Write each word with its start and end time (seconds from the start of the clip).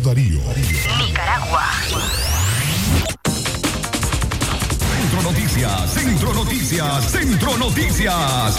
Darío. 0.00 0.40
Nicaragua. 0.98 1.66
Centro 4.92 5.22
Noticias, 5.22 5.92
Centro 5.92 6.34
Noticias, 6.34 7.10
Centro 7.10 7.56
Noticias. 7.58 8.56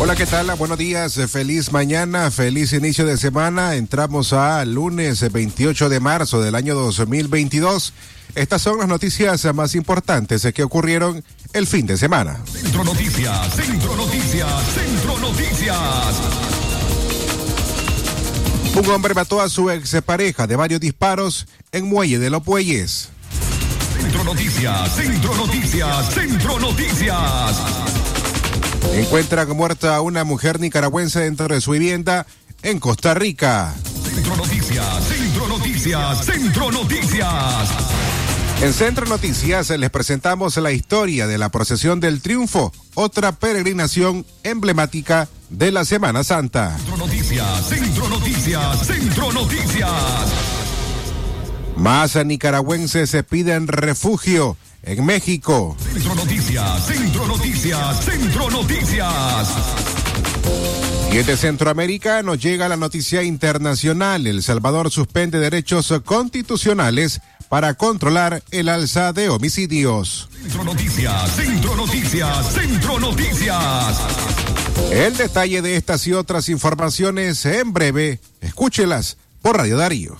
Hola, 0.00 0.16
¿qué 0.16 0.26
tal? 0.26 0.52
Buenos 0.56 0.78
días, 0.78 1.20
feliz 1.30 1.70
mañana, 1.70 2.30
feliz 2.30 2.72
inicio 2.72 3.06
de 3.06 3.16
semana. 3.18 3.76
Entramos 3.76 4.32
a 4.32 4.64
lunes 4.64 5.30
28 5.30 5.88
de 5.88 6.00
marzo 6.00 6.40
del 6.40 6.54
año 6.54 6.74
2022. 6.74 7.92
Estas 8.34 8.62
son 8.62 8.78
las 8.78 8.88
noticias 8.88 9.44
más 9.54 9.74
importantes 9.74 10.46
que 10.54 10.62
ocurrieron 10.62 11.22
el 11.52 11.66
fin 11.66 11.86
de 11.86 11.96
semana. 11.96 12.40
Centro 12.50 12.82
Noticias, 12.82 13.54
Centro 13.54 13.96
Noticias, 13.96 14.50
Centro 14.74 15.18
Noticias. 15.18 16.59
Un 18.76 18.88
hombre 18.90 19.14
mató 19.14 19.40
a 19.40 19.48
su 19.48 19.68
expareja 19.70 20.46
de 20.46 20.56
varios 20.56 20.80
disparos 20.80 21.46
en 21.72 21.88
Muelle 21.88 22.18
de 22.18 22.30
los 22.30 22.44
Bueyes. 22.44 23.08
Centro 24.00 24.24
Noticias, 24.24 24.94
Centro 24.94 25.34
Noticias, 25.34 26.14
Centro 26.14 26.58
Noticias. 26.58 27.56
Encuentran 28.94 29.50
muerta 29.50 29.96
a 29.96 30.00
una 30.00 30.24
mujer 30.24 30.60
nicaragüense 30.60 31.20
dentro 31.20 31.48
de 31.48 31.60
su 31.60 31.72
vivienda 31.72 32.26
en 32.62 32.78
Costa 32.78 33.12
Rica. 33.14 33.74
Centro 34.04 34.36
Noticias, 34.36 35.04
Centro 35.08 35.48
Noticias, 35.48 36.24
Centro 36.24 36.70
Noticias. 36.70 37.68
En 38.62 38.72
Centro 38.74 39.06
Noticias 39.06 39.70
les 39.70 39.90
presentamos 39.90 40.56
la 40.58 40.70
historia 40.70 41.26
de 41.26 41.38
la 41.38 41.48
procesión 41.48 41.98
del 41.98 42.20
triunfo, 42.20 42.72
otra 42.94 43.32
peregrinación 43.32 44.26
emblemática 44.42 45.28
de 45.48 45.72
la 45.72 45.84
Semana 45.84 46.24
Santa. 46.24 46.76
Centro 47.30 47.38
Noticias, 47.38 47.68
Centro 47.68 48.08
Noticias, 48.08 48.86
Centro 48.86 49.32
Noticias. 49.32 49.90
Más 51.76 52.16
nicaragüenses 52.26 53.08
se 53.08 53.22
piden 53.22 53.68
refugio 53.68 54.56
en 54.82 55.06
México. 55.06 55.76
Centro 55.92 56.16
Noticias, 56.16 56.86
Centro 56.86 57.26
Noticias, 57.28 58.04
Centro 58.04 58.50
Noticias. 58.50 59.48
Y 61.12 61.16
desde 61.18 61.36
Centroamérica 61.36 62.24
nos 62.24 62.40
llega 62.42 62.68
la 62.68 62.76
noticia 62.76 63.22
internacional. 63.22 64.26
El 64.26 64.42
Salvador 64.42 64.90
suspende 64.90 65.38
derechos 65.38 65.94
constitucionales 66.04 67.20
para 67.48 67.74
controlar 67.74 68.42
el 68.50 68.68
alza 68.68 69.12
de 69.12 69.28
homicidios. 69.28 70.28
Centro 70.42 70.64
Noticias, 70.64 71.30
Centro 71.36 71.76
Noticias, 71.76 72.52
Centro 72.52 72.98
Noticias. 72.98 74.59
El 74.90 75.16
detalle 75.16 75.62
de 75.62 75.76
estas 75.76 76.06
y 76.06 76.12
otras 76.12 76.48
informaciones 76.48 77.44
en 77.46 77.72
breve, 77.72 78.20
escúchelas 78.40 79.16
por 79.42 79.56
Radio 79.56 79.76
Darío. 79.76 80.18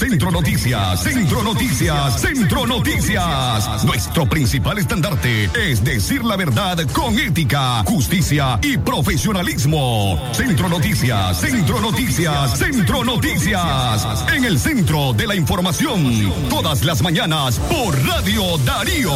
Centro 0.00 0.30
Noticias, 0.30 1.02
Centro 1.02 1.42
Noticias, 1.42 2.20
Centro 2.22 2.66
Noticias. 2.66 3.84
Nuestro 3.84 4.26
principal 4.26 4.78
estandarte 4.78 5.50
es 5.54 5.84
decir 5.84 6.24
la 6.24 6.36
verdad 6.36 6.78
con 6.92 7.18
ética, 7.18 7.84
justicia 7.84 8.58
y 8.62 8.78
profesionalismo. 8.78 10.18
Centro 10.32 10.70
Noticias, 10.70 11.38
Centro 11.38 11.80
Noticias, 11.80 12.58
Centro 12.58 13.04
Noticias. 13.04 14.24
En 14.34 14.46
el 14.46 14.58
centro 14.58 15.12
de 15.12 15.26
la 15.26 15.34
información, 15.34 16.32
todas 16.48 16.82
las 16.82 17.02
mañanas 17.02 17.58
por 17.58 17.94
Radio 18.06 18.56
Darío. 18.64 19.12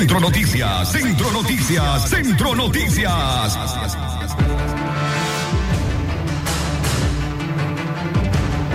Centro 0.00 0.18
Noticias, 0.18 0.92
Centro 0.92 1.30
Noticias, 1.30 2.08
Centro 2.08 2.54
Noticias. 2.54 3.58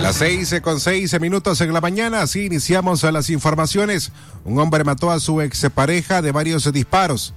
Las 0.00 0.14
seis 0.14 0.54
con 0.62 0.78
seis 0.78 1.20
minutos 1.20 1.60
en 1.62 1.72
la 1.72 1.80
mañana, 1.80 2.22
así 2.22 2.44
iniciamos 2.44 3.02
las 3.02 3.28
informaciones. 3.30 4.12
Un 4.44 4.60
hombre 4.60 4.84
mató 4.84 5.10
a 5.10 5.18
su 5.18 5.40
expareja 5.40 6.22
de 6.22 6.30
varios 6.30 6.72
disparos 6.72 7.34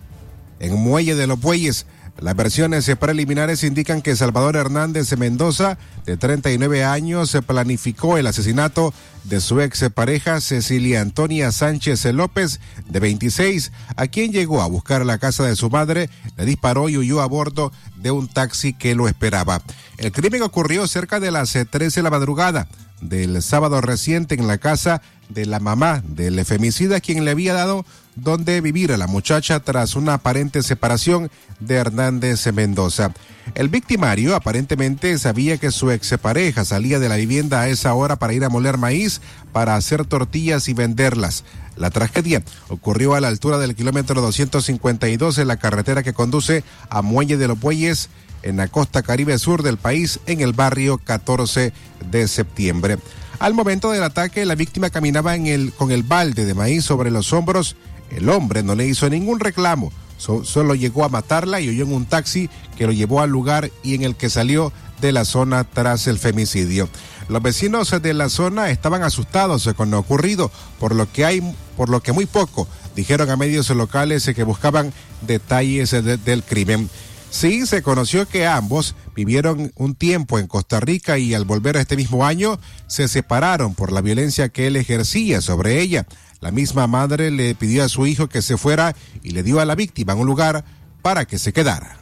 en 0.60 0.76
Muelle 0.76 1.16
de 1.16 1.26
los 1.26 1.42
Bueyes. 1.42 1.88
Las 2.22 2.36
versiones 2.36 2.90
preliminares 3.00 3.64
indican 3.64 4.02
que 4.02 4.16
Salvador 4.16 4.58
Hernández 4.58 5.18
Mendoza, 5.18 5.78
de 6.06 6.18
39 6.18 6.84
años, 6.84 7.38
planificó 7.48 8.18
el 8.18 8.28
asesinato 8.28 8.94
de 9.24 9.40
su 9.40 9.62
ex 9.62 9.90
pareja 9.94 10.42
Cecilia 10.42 11.00
Antonia 11.00 11.52
Sánchez 11.54 12.04
López, 12.06 12.60
de 12.90 13.00
26, 13.00 13.72
a 13.96 14.08
quien 14.08 14.34
llegó 14.34 14.62
a 14.62 14.68
buscar 14.68 15.06
la 15.06 15.18
casa 15.18 15.44
de 15.44 15.56
su 15.56 15.70
madre, 15.70 16.10
le 16.36 16.46
disparó 16.46 16.90
y 16.90 16.98
huyó 16.98 17.22
a 17.22 17.26
bordo 17.26 17.72
de 17.96 18.12
un 18.12 18.28
taxi 18.28 18.74
que 18.74 18.96
lo 18.96 19.08
esperaba. 19.08 19.62
El 19.98 20.12
crimen 20.12 20.42
ocurrió 20.42 20.88
cerca 20.88 21.22
de 21.22 21.32
las 21.32 21.54
13 21.54 22.00
de 22.00 22.04
la 22.04 22.10
madrugada 22.10 22.68
del 23.02 23.42
sábado 23.42 23.80
reciente 23.80 24.36
en 24.36 24.48
la 24.48 24.58
casa 24.58 25.02
de 25.30 25.46
la 25.46 25.60
mamá 25.60 26.04
del 26.06 26.44
femicida, 26.44 27.00
quien 27.00 27.24
le 27.24 27.32
había 27.32 27.54
dado 27.54 27.86
donde 28.16 28.60
vivir 28.62 28.92
a 28.92 28.98
la 28.98 29.08
muchacha 29.08 29.60
tras 29.62 29.96
una 29.96 30.16
aparente 30.16 30.62
separación 30.64 31.32
de 31.60 31.76
Hernández 31.76 32.52
Mendoza. 32.54 33.14
El 33.56 33.70
victimario 33.70 34.36
aparentemente 34.36 35.18
sabía 35.18 35.58
que 35.58 35.72
su 35.72 35.92
expareja 35.92 36.66
salía 36.66 37.00
de 37.00 37.10
la 37.10 37.16
vivienda 37.16 37.62
a 37.62 37.70
esa 37.70 37.94
hora 37.94 38.18
para 38.18 38.34
ir 38.34 38.44
a 38.44 38.50
moler 38.50 38.78
maíz 38.78 39.22
para 39.54 39.76
hacer 39.76 40.06
tortillas 40.06 40.68
y 40.68 40.74
venderlas. 40.74 41.44
La 41.76 41.90
tragedia 41.90 42.44
ocurrió 42.68 43.16
a 43.16 43.22
la 43.22 43.30
altura 43.30 43.58
del 43.58 43.76
kilómetro 43.76 44.22
252 44.22 45.38
en 45.38 45.48
la 45.48 45.58
carretera 45.58 46.04
que 46.04 46.14
conduce 46.14 46.64
a 46.90 47.02
Muelle 47.02 47.38
de 47.38 47.48
los 47.48 47.60
Bueyes 47.60 48.10
en 48.44 48.58
la 48.58 48.68
costa 48.68 49.02
caribe 49.02 49.38
sur 49.38 49.64
del 49.64 49.78
país 49.78 50.20
en 50.26 50.42
el 50.42 50.54
barrio 50.54 50.98
14 50.98 51.74
de 52.12 52.28
septiembre. 52.28 52.98
Al 53.40 53.54
momento 53.54 53.92
del 53.92 54.04
ataque, 54.04 54.46
la 54.46 54.56
víctima 54.56 54.90
caminaba 54.90 55.36
en 55.36 55.48
el, 55.48 55.72
con 55.74 55.92
el 55.92 56.04
balde 56.04 56.46
de 56.46 56.54
maíz 56.54 56.84
sobre 56.84 57.10
los 57.10 57.32
hombros 57.34 57.76
el 58.12 58.30
hombre 58.30 58.64
no 58.64 58.76
le 58.76 58.88
hizo 58.88 59.10
ningún 59.10 59.40
reclamo, 59.40 59.92
solo 60.18 60.76
llegó 60.76 61.06
a 61.06 61.10
matarla 61.10 61.62
y 61.62 61.70
huyó 61.70 61.86
en 61.86 61.94
un 61.94 62.06
taxi 62.06 62.50
que 62.78 62.86
lo 62.86 62.92
llevó 62.92 63.22
al 63.22 63.30
lugar 63.30 63.72
y 63.84 63.96
en 63.96 64.04
el 64.04 64.16
que 64.16 64.30
salió 64.30 64.74
de 65.00 65.12
la 65.12 65.26
zona 65.26 65.64
tras 65.64 66.08
el 66.08 66.18
femicidio. 66.18 66.90
Los 67.30 67.42
vecinos 67.42 67.94
de 68.02 68.14
la 68.14 68.30
zona 68.30 68.72
estaban 68.72 69.04
asustados 69.04 69.70
con 69.76 69.92
lo 69.92 70.00
ocurrido, 70.00 70.52
por 70.80 70.96
lo 70.96 71.12
que 71.12 71.26
hay, 71.26 71.56
por 71.78 71.90
lo 71.90 72.02
que 72.02 72.12
muy 72.12 72.26
poco 72.26 72.68
dijeron 72.96 73.30
a 73.30 73.38
medios 73.38 73.70
locales 73.70 74.30
que 74.36 74.44
buscaban 74.44 74.92
detalles 75.22 75.92
del 75.92 76.44
crimen. 76.44 76.90
Sí, 77.32 77.66
se 77.66 77.84
conoció 77.84 78.28
que 78.28 78.48
ambos 78.48 78.96
vivieron 79.16 79.72
un 79.76 79.96
tiempo 79.96 80.40
en 80.40 80.48
Costa 80.48 80.80
Rica 80.80 81.18
y 81.18 81.34
al 81.34 81.46
volver 81.46 81.78
este 81.78 81.96
mismo 81.96 82.26
año 82.26 82.60
se 82.88 83.08
separaron 83.08 83.76
por 83.76 83.92
la 83.92 84.02
violencia 84.02 84.50
que 84.50 84.68
él 84.68 84.76
ejercía 84.76 85.42
sobre 85.42 85.80
ella. 85.80 86.08
La 86.42 86.52
misma 86.52 86.88
madre 86.88 87.32
le 87.32 87.54
pidió 87.54 87.84
a 87.84 87.90
su 87.90 88.08
hijo 88.08 88.30
que 88.30 88.42
se 88.42 88.58
fuera 88.58 88.96
y 89.24 89.32
le 89.32 89.44
dio 89.44 89.60
a 89.60 89.66
la 89.66 89.76
víctima 89.76 90.16
un 90.16 90.26
lugar 90.26 90.64
para 91.02 91.26
que 91.26 91.38
se 91.38 91.54
quedara. 91.54 91.98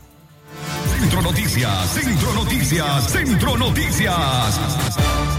Centro 0.99 1.21
Noticias, 1.21 1.89
Centro 1.93 2.33
Noticias, 2.33 3.11
Centro 3.11 3.57
Noticias. 3.57 5.36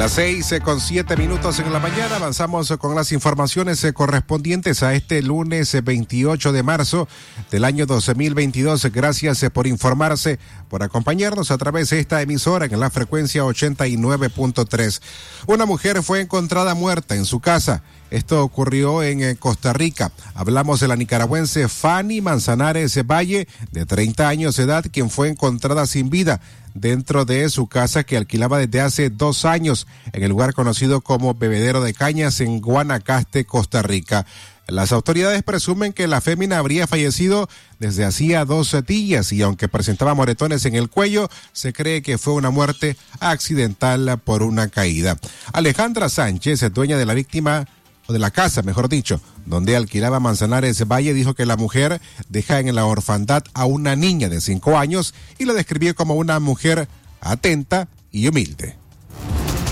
Las 0.00 0.12
seis 0.12 0.50
eh, 0.52 0.62
con 0.62 0.80
siete 0.80 1.14
minutos 1.14 1.58
en 1.58 1.70
la 1.70 1.78
mañana 1.78 2.16
avanzamos 2.16 2.74
con 2.78 2.94
las 2.94 3.12
informaciones 3.12 3.84
eh, 3.84 3.92
correspondientes 3.92 4.82
a 4.82 4.94
este 4.94 5.20
lunes 5.20 5.76
28 5.84 6.48
eh, 6.48 6.52
de 6.54 6.62
marzo 6.62 7.06
del 7.50 7.66
año 7.66 7.84
2022. 7.84 8.86
Gracias 8.92 9.44
por 9.52 9.66
informarse, 9.66 10.38
por 10.70 10.82
acompañarnos 10.82 11.50
a 11.50 11.58
través 11.58 11.90
de 11.90 12.00
esta 12.00 12.22
emisora 12.22 12.64
en 12.64 12.80
la 12.80 12.88
frecuencia 12.88 13.42
89.3. 13.42 15.02
Una 15.48 15.66
mujer 15.66 16.02
fue 16.02 16.22
encontrada 16.22 16.74
muerta 16.74 17.14
en 17.14 17.26
su 17.26 17.40
casa. 17.40 17.82
Esto 18.10 18.42
ocurrió 18.42 19.02
en 19.02 19.36
Costa 19.36 19.72
Rica. 19.72 20.12
Hablamos 20.34 20.80
de 20.80 20.88
la 20.88 20.96
nicaragüense 20.96 21.68
Fanny 21.68 22.20
Manzanares 22.20 23.00
Valle, 23.06 23.46
de 23.70 23.86
30 23.86 24.28
años 24.28 24.56
de 24.56 24.64
edad, 24.64 24.84
quien 24.90 25.10
fue 25.10 25.28
encontrada 25.28 25.86
sin 25.86 26.10
vida 26.10 26.40
dentro 26.74 27.24
de 27.24 27.48
su 27.50 27.66
casa 27.66 28.04
que 28.04 28.16
alquilaba 28.16 28.58
desde 28.58 28.80
hace 28.80 29.10
dos 29.10 29.44
años 29.44 29.86
en 30.12 30.22
el 30.22 30.30
lugar 30.30 30.54
conocido 30.54 31.00
como 31.00 31.34
Bebedero 31.34 31.82
de 31.82 31.94
Cañas 31.94 32.40
en 32.40 32.60
Guanacaste, 32.60 33.44
Costa 33.44 33.82
Rica. 33.82 34.26
Las 34.66 34.92
autoridades 34.92 35.42
presumen 35.42 35.92
que 35.92 36.06
la 36.06 36.20
fémina 36.20 36.58
habría 36.58 36.86
fallecido 36.86 37.48
desde 37.80 38.04
hacía 38.04 38.44
dos 38.44 38.76
días 38.86 39.32
y 39.32 39.42
aunque 39.42 39.66
presentaba 39.66 40.14
moretones 40.14 40.64
en 40.64 40.76
el 40.76 40.88
cuello, 40.88 41.28
se 41.52 41.72
cree 41.72 42.02
que 42.02 42.18
fue 42.18 42.34
una 42.34 42.50
muerte 42.50 42.96
accidental 43.18 44.20
por 44.22 44.44
una 44.44 44.68
caída. 44.68 45.18
Alejandra 45.52 46.08
Sánchez, 46.08 46.72
dueña 46.72 46.98
de 46.98 47.06
la 47.06 47.14
víctima, 47.14 47.66
o 48.10 48.12
de 48.12 48.18
la 48.18 48.30
casa, 48.30 48.62
mejor 48.62 48.88
dicho, 48.88 49.20
donde 49.46 49.76
alquilaba 49.76 50.20
Manzanares 50.20 50.86
Valle, 50.86 51.14
dijo 51.14 51.34
que 51.34 51.46
la 51.46 51.56
mujer 51.56 52.00
deja 52.28 52.58
en 52.58 52.74
la 52.74 52.84
orfandad 52.84 53.44
a 53.54 53.64
una 53.64 53.96
niña 53.96 54.28
de 54.28 54.40
cinco 54.40 54.76
años 54.76 55.14
y 55.38 55.44
la 55.44 55.54
describió 55.54 55.94
como 55.94 56.14
una 56.14 56.40
mujer 56.40 56.88
atenta 57.20 57.88
y 58.10 58.26
humilde. 58.28 58.76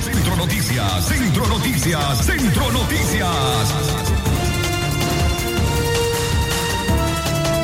Centro 0.04 0.36
Noticias, 0.36 1.06
Centro 1.06 1.46
Noticias, 1.48 2.26
Centro 2.26 2.72
Noticias. 2.72 3.28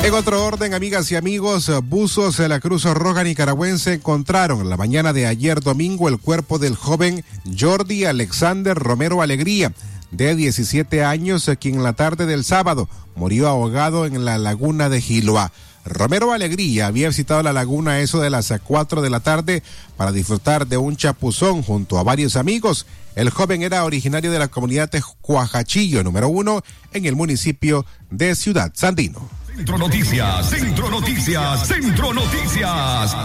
En 0.03 0.13
otro 0.13 0.45
orden, 0.45 0.75
amigas 0.75 1.11
y 1.11 1.15
amigos, 1.15 1.71
buzos 1.85 2.37
de 2.37 2.47
la 2.47 2.59
Cruz 2.59 2.83
Roja 2.83 3.23
Nicaragüense 3.23 3.93
encontraron 3.93 4.69
la 4.69 4.77
mañana 4.77 5.13
de 5.13 5.25
ayer 5.25 5.61
domingo 5.61 6.09
el 6.09 6.19
cuerpo 6.19 6.59
del 6.59 6.75
joven 6.75 7.25
Jordi 7.57 8.05
Alexander 8.05 8.77
Romero 8.77 9.23
Alegría 9.23 9.73
de 10.11 10.35
17 10.35 11.03
años, 11.03 11.49
quien 11.59 11.83
la 11.83 11.93
tarde 11.93 12.25
del 12.25 12.43
sábado 12.43 12.89
murió 13.15 13.47
ahogado 13.47 14.05
en 14.05 14.25
la 14.25 14.37
laguna 14.37 14.89
de 14.89 15.01
Giloa. 15.01 15.51
Romero 15.85 16.33
Alegría 16.33 16.87
había 16.87 17.09
visitado 17.09 17.43
la 17.43 17.53
laguna 17.53 17.99
eso 17.99 18.19
de 18.19 18.31
las 18.31 18.51
4 18.63 19.01
de 19.03 19.09
la 19.09 19.19
tarde 19.19 19.61
para 19.97 20.11
disfrutar 20.11 20.65
de 20.65 20.77
un 20.77 20.97
chapuzón 20.97 21.61
junto 21.61 21.99
a 21.99 22.03
varios 22.03 22.35
amigos. 22.35 22.87
El 23.15 23.29
joven 23.29 23.61
era 23.61 23.85
originario 23.85 24.31
de 24.31 24.39
la 24.39 24.47
comunidad 24.47 24.89
de 24.89 25.03
Cuajachillo, 25.21 26.03
número 26.03 26.27
uno, 26.27 26.63
en 26.91 27.05
el 27.05 27.15
municipio 27.15 27.85
de 28.09 28.35
Ciudad 28.35 28.71
Sandino. 28.73 29.29
Centro 29.55 29.77
Noticias, 29.77 30.49
Centro 30.49 30.89
Noticias, 30.89 31.67
Centro 31.67 32.13
Noticias. 32.13 33.15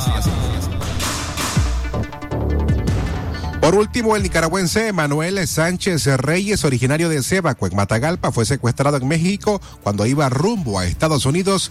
Por 3.70 3.78
último, 3.78 4.16
el 4.16 4.24
nicaragüense 4.24 4.92
Manuel 4.92 5.46
Sánchez 5.46 6.04
Reyes, 6.16 6.64
originario 6.64 7.08
de 7.08 7.22
Cebaco, 7.22 7.68
en 7.68 7.76
Matagalpa, 7.76 8.32
fue 8.32 8.44
secuestrado 8.44 8.96
en 8.96 9.06
México 9.06 9.62
cuando 9.84 10.06
iba 10.06 10.28
rumbo 10.28 10.80
a 10.80 10.86
Estados 10.86 11.24
Unidos 11.24 11.70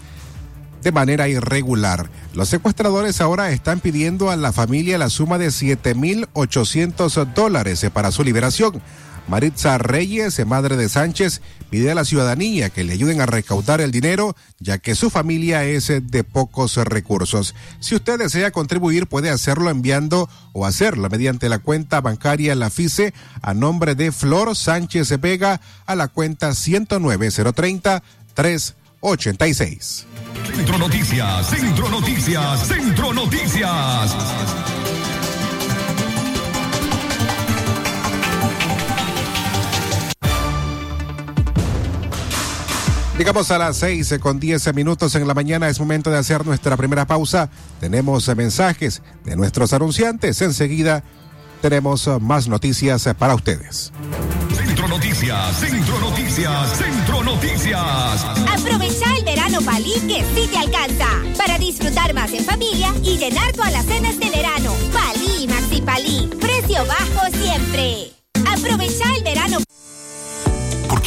de 0.81 0.93
manera 0.93 1.27
irregular. 1.27 2.09
Los 2.33 2.47
secuestradores 2.47 3.19
ahora 3.19 3.51
están 3.51 3.81
pidiendo 3.81 4.31
a 4.31 4.37
la 4.37 4.53
familia 4.53 4.97
la 4.97 5.09
suma 5.09 5.37
de 5.37 5.47
7.800 5.47 7.33
dólares 7.33 7.85
para 7.93 8.13
su 8.13 8.23
liberación. 8.23 8.81
Maritza 9.29 9.77
Reyes, 9.77 10.43
madre 10.45 10.75
de 10.75 10.89
Sánchez, 10.89 11.41
pide 11.69 11.91
a 11.91 11.95
la 11.95 12.03
ciudadanía 12.03 12.71
que 12.71 12.83
le 12.83 12.93
ayuden 12.93 13.21
a 13.21 13.27
recaudar 13.27 13.79
el 13.79 13.91
dinero, 13.91 14.35
ya 14.59 14.79
que 14.79 14.95
su 14.95 15.11
familia 15.11 15.63
es 15.65 15.87
de 15.87 16.23
pocos 16.23 16.77
recursos. 16.77 17.53
Si 17.79 17.95
usted 17.95 18.17
desea 18.17 18.49
contribuir, 18.49 19.05
puede 19.05 19.29
hacerlo 19.29 19.69
enviando 19.69 20.27
o 20.53 20.65
hacerlo 20.65 21.09
mediante 21.09 21.47
la 21.47 21.59
cuenta 21.59 22.01
bancaria 22.01 22.55
La 22.55 22.71
FICE 22.71 23.13
a 23.43 23.53
nombre 23.53 23.93
de 23.93 24.11
Flor 24.11 24.55
Sánchez 24.55 25.19
Vega 25.21 25.61
a 25.85 25.95
la 25.95 26.07
cuenta 26.07 26.47
109030 26.47 28.01
386. 28.33 30.07
Centro 30.55 30.77
Noticias, 30.77 31.49
Centro 31.49 31.89
Noticias, 31.89 32.67
Centro 32.67 33.13
Noticias. 33.13 34.15
Llegamos 43.19 43.51
a 43.51 43.57
las 43.57 43.75
seis 43.75 44.15
con 44.21 44.39
diez 44.39 44.73
minutos 44.73 45.13
en 45.13 45.27
la 45.27 45.33
mañana. 45.33 45.67
Es 45.67 45.77
momento 45.77 46.09
de 46.09 46.17
hacer 46.17 46.45
nuestra 46.45 46.77
primera 46.77 47.05
pausa. 47.05 47.49
Tenemos 47.81 48.33
mensajes 48.33 49.01
de 49.25 49.35
nuestros 49.35 49.73
anunciantes. 49.73 50.41
Enseguida 50.41 51.03
tenemos 51.61 52.09
más 52.21 52.47
noticias 52.47 53.09
para 53.19 53.35
ustedes. 53.35 53.91
Centro 54.55 54.87
Noticias, 54.87 55.59
Centro 55.59 55.99
Noticias, 55.99 56.77
Centro 56.77 57.23
Noticias. 57.25 58.25
Aprovecha 58.57 59.17
el 59.17 59.25
verano 59.25 59.61
Palí 59.63 59.95
que 60.07 60.23
sí 60.33 60.47
te 60.49 60.57
alcanza 60.57 61.07
para 61.37 61.57
disfrutar 61.57 62.13
más 62.13 62.31
en 62.31 62.45
familia 62.45 62.93
y 63.03 63.17
llenar 63.17 63.51
tu 63.51 63.61
alacenas 63.61 64.17
de 64.17 64.29
verano. 64.29 64.73
Palí, 64.93 65.45
Maxi 65.45 65.81
Palí, 65.81 66.29
precio 66.39 66.85
bajo 66.85 67.37
siempre. 67.37 68.18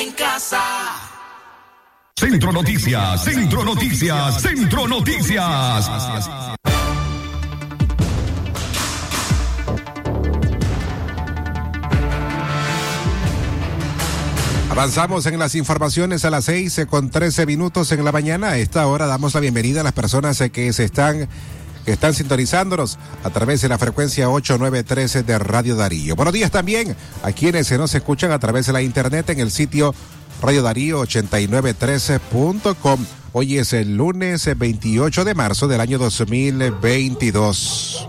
en 0.00 0.12
casa. 0.12 0.60
Centro 2.16 2.52
Noticias, 2.52 3.22
Centro 3.22 3.64
Noticias, 3.64 4.40
Centro 4.40 4.88
Noticias. 4.88 5.90
Avanzamos 14.70 15.26
en 15.26 15.38
las 15.38 15.54
informaciones 15.54 16.24
a 16.24 16.30
las 16.30 16.46
6 16.46 16.78
eh, 16.78 16.86
con 16.86 17.10
13 17.10 17.44
minutos 17.44 17.92
en 17.92 18.02
la 18.04 18.12
mañana. 18.12 18.50
A 18.50 18.58
esta 18.58 18.86
hora 18.86 19.06
damos 19.06 19.34
la 19.34 19.40
bienvenida 19.40 19.82
a 19.82 19.84
las 19.84 19.92
personas 19.92 20.40
eh, 20.40 20.50
que 20.50 20.72
se 20.72 20.84
están 20.84 21.28
que 21.84 21.92
están 21.92 22.14
sintonizándonos 22.14 22.98
a 23.24 23.30
través 23.30 23.62
de 23.62 23.68
la 23.68 23.78
frecuencia 23.78 24.28
8913 24.28 25.22
de 25.22 25.38
Radio 25.38 25.76
Darío. 25.76 26.16
Buenos 26.16 26.34
días 26.34 26.50
también 26.50 26.96
a 27.22 27.32
quienes 27.32 27.66
se 27.66 27.78
nos 27.78 27.94
escuchan 27.94 28.32
a 28.32 28.38
través 28.38 28.66
de 28.66 28.72
la 28.72 28.82
internet 28.82 29.30
en 29.30 29.40
el 29.40 29.50
sitio 29.50 29.94
Radio 30.42 30.62
Darío 30.62 31.00
8913.com. 31.00 33.06
Hoy 33.32 33.58
es 33.58 33.72
el 33.72 33.96
lunes 33.96 34.48
28 34.56 35.24
de 35.24 35.34
marzo 35.34 35.68
del 35.68 35.80
año 35.80 35.98
2022. 35.98 38.08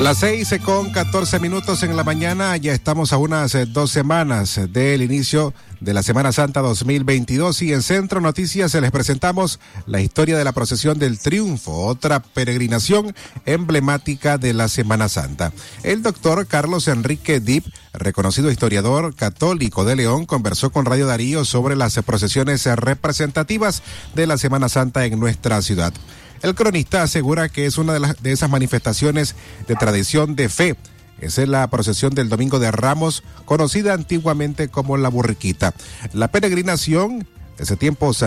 Las 0.00 0.18
seis 0.18 0.54
con 0.62 0.90
catorce 0.90 1.40
minutos 1.40 1.82
en 1.82 1.96
la 1.96 2.04
mañana, 2.04 2.54
ya 2.58 2.74
estamos 2.74 3.14
a 3.14 3.16
unas 3.16 3.54
eh, 3.54 3.64
dos 3.64 3.90
semanas 3.90 4.60
del 4.70 5.00
inicio 5.00 5.54
de 5.80 5.94
la 5.94 6.02
Semana 6.02 6.32
Santa 6.32 6.60
2022 6.60 7.62
y 7.62 7.72
en 7.72 7.82
Centro 7.82 8.20
Noticias 8.20 8.74
les 8.74 8.90
presentamos 8.90 9.58
la 9.86 10.02
historia 10.02 10.36
de 10.36 10.44
la 10.44 10.52
procesión 10.52 10.98
del 10.98 11.18
triunfo, 11.18 11.86
otra 11.86 12.20
peregrinación 12.20 13.14
emblemática 13.46 14.36
de 14.36 14.52
la 14.52 14.68
Semana 14.68 15.08
Santa. 15.08 15.52
El 15.82 16.02
doctor 16.02 16.46
Carlos 16.46 16.88
Enrique 16.88 17.40
Dip, 17.40 17.64
reconocido 17.94 18.50
historiador 18.50 19.14
católico 19.14 19.86
de 19.86 19.96
León, 19.96 20.26
conversó 20.26 20.70
con 20.70 20.84
Radio 20.84 21.06
Darío 21.06 21.46
sobre 21.46 21.74
las 21.74 21.94
procesiones 22.04 22.66
representativas 22.66 23.82
de 24.14 24.26
la 24.26 24.36
Semana 24.36 24.68
Santa 24.68 25.06
en 25.06 25.18
nuestra 25.18 25.62
ciudad. 25.62 25.94
El 26.42 26.54
cronista 26.54 27.02
asegura 27.02 27.48
que 27.48 27.66
es 27.66 27.78
una 27.78 27.92
de, 27.92 28.00
las, 28.00 28.22
de 28.22 28.32
esas 28.32 28.50
manifestaciones 28.50 29.34
de 29.66 29.76
tradición 29.76 30.36
de 30.36 30.48
fe. 30.48 30.76
Es 31.20 31.38
la 31.38 31.68
procesión 31.70 32.14
del 32.14 32.28
Domingo 32.28 32.58
de 32.58 32.70
Ramos, 32.70 33.22
conocida 33.46 33.94
antiguamente 33.94 34.68
como 34.68 34.96
la 34.96 35.08
burriquita. 35.08 35.74
La 36.12 36.28
peregrinación, 36.28 37.26
desde 37.56 37.76
tiempos 37.76 38.22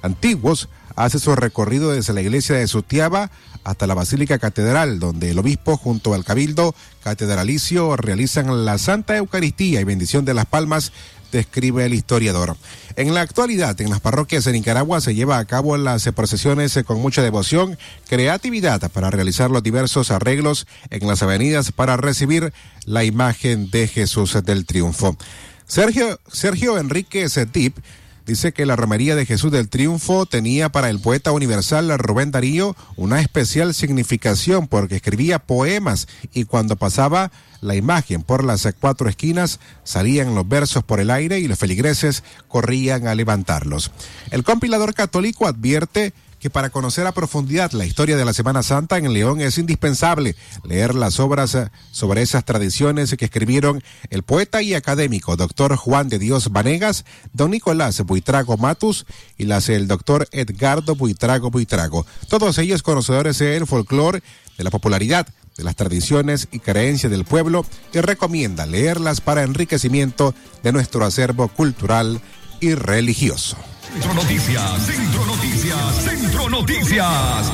antiguos, 0.00 0.68
hace 0.94 1.18
su 1.18 1.34
recorrido 1.34 1.90
desde 1.90 2.12
la 2.12 2.20
iglesia 2.20 2.56
de 2.56 2.68
Sutiaba 2.68 3.30
hasta 3.64 3.86
la 3.86 3.94
Basílica 3.94 4.38
Catedral, 4.38 4.98
donde 4.98 5.30
el 5.30 5.38
obispo 5.38 5.76
junto 5.76 6.14
al 6.14 6.24
cabildo 6.24 6.74
catedralicio 7.02 7.96
realizan 7.96 8.64
la 8.64 8.78
Santa 8.78 9.16
Eucaristía 9.16 9.80
y 9.80 9.84
bendición 9.84 10.24
de 10.24 10.34
las 10.34 10.46
palmas 10.46 10.92
describe 11.32 11.84
el 11.84 11.94
historiador. 11.94 12.56
En 12.94 13.14
la 13.14 13.22
actualidad, 13.22 13.80
en 13.80 13.90
las 13.90 14.00
parroquias 14.00 14.44
de 14.44 14.52
Nicaragua 14.52 15.00
se 15.00 15.14
lleva 15.14 15.38
a 15.38 15.44
cabo 15.46 15.76
las 15.76 16.04
procesiones 16.12 16.78
con 16.86 17.00
mucha 17.00 17.22
devoción, 17.22 17.78
creatividad 18.08 18.90
para 18.92 19.10
realizar 19.10 19.50
los 19.50 19.62
diversos 19.62 20.10
arreglos 20.10 20.66
en 20.90 21.08
las 21.08 21.22
avenidas 21.22 21.72
para 21.72 21.96
recibir 21.96 22.52
la 22.84 23.02
imagen 23.02 23.70
de 23.70 23.88
Jesús 23.88 24.36
del 24.44 24.66
Triunfo. 24.66 25.16
Sergio, 25.66 26.20
Sergio 26.30 26.78
Enrique 26.78 27.28
Setip 27.28 27.78
dice 28.26 28.52
que 28.52 28.66
la 28.66 28.76
romería 28.76 29.16
de 29.16 29.26
Jesús 29.26 29.50
del 29.50 29.68
Triunfo 29.68 30.26
tenía 30.26 30.70
para 30.70 30.90
el 30.90 31.00
poeta 31.00 31.32
universal 31.32 31.96
Rubén 31.98 32.30
Darío 32.30 32.76
una 32.96 33.20
especial 33.20 33.74
significación 33.74 34.68
porque 34.68 34.96
escribía 34.96 35.38
poemas 35.38 36.08
y 36.32 36.44
cuando 36.44 36.76
pasaba 36.76 37.32
la 37.60 37.76
imagen 37.76 38.22
por 38.22 38.44
las 38.44 38.68
cuatro 38.80 39.08
esquinas 39.08 39.60
salían 39.84 40.34
los 40.34 40.48
versos 40.48 40.82
por 40.82 41.00
el 41.00 41.10
aire 41.10 41.38
y 41.38 41.48
los 41.48 41.58
feligreses 41.58 42.24
corrían 42.48 43.06
a 43.06 43.14
levantarlos. 43.14 43.92
El 44.30 44.44
compilador 44.44 44.94
católico 44.94 45.46
advierte 45.46 46.12
que 46.42 46.50
para 46.50 46.70
conocer 46.70 47.06
a 47.06 47.12
profundidad 47.12 47.70
la 47.70 47.86
historia 47.86 48.16
de 48.16 48.24
la 48.24 48.32
Semana 48.32 48.64
Santa 48.64 48.98
en 48.98 49.12
León 49.12 49.40
es 49.40 49.58
indispensable 49.58 50.34
leer 50.64 50.92
las 50.96 51.20
obras 51.20 51.56
sobre 51.92 52.20
esas 52.20 52.44
tradiciones 52.44 53.14
que 53.16 53.26
escribieron 53.26 53.80
el 54.10 54.24
poeta 54.24 54.60
y 54.60 54.74
académico 54.74 55.36
doctor 55.36 55.76
Juan 55.76 56.08
de 56.08 56.18
Dios 56.18 56.50
Vanegas, 56.50 57.04
don 57.32 57.52
Nicolás 57.52 58.00
Buitrago 58.04 58.56
Matus 58.56 59.06
y 59.38 59.44
las 59.44 59.68
del 59.68 59.86
doctor 59.86 60.26
Edgardo 60.32 60.96
Buitrago 60.96 61.52
Buitrago. 61.52 62.06
Todos 62.28 62.58
ellos 62.58 62.82
conocedores 62.82 63.38
del 63.38 63.68
folclore, 63.68 64.24
de 64.58 64.64
la 64.64 64.70
popularidad 64.70 65.28
de 65.56 65.62
las 65.62 65.76
tradiciones 65.76 66.48
y 66.50 66.58
creencias 66.58 67.12
del 67.12 67.24
pueblo 67.24 67.64
y 67.92 68.00
recomienda 68.00 68.66
leerlas 68.66 69.20
para 69.20 69.44
enriquecimiento 69.44 70.34
de 70.64 70.72
nuestro 70.72 71.04
acervo 71.04 71.46
cultural 71.46 72.20
y 72.58 72.74
religioso. 72.74 73.56
Centro 73.92 74.14
Noticias, 74.14 74.86
Centro 74.86 75.26
Noticias, 75.26 75.94
Centro 76.02 76.48
Noticias. 76.48 77.52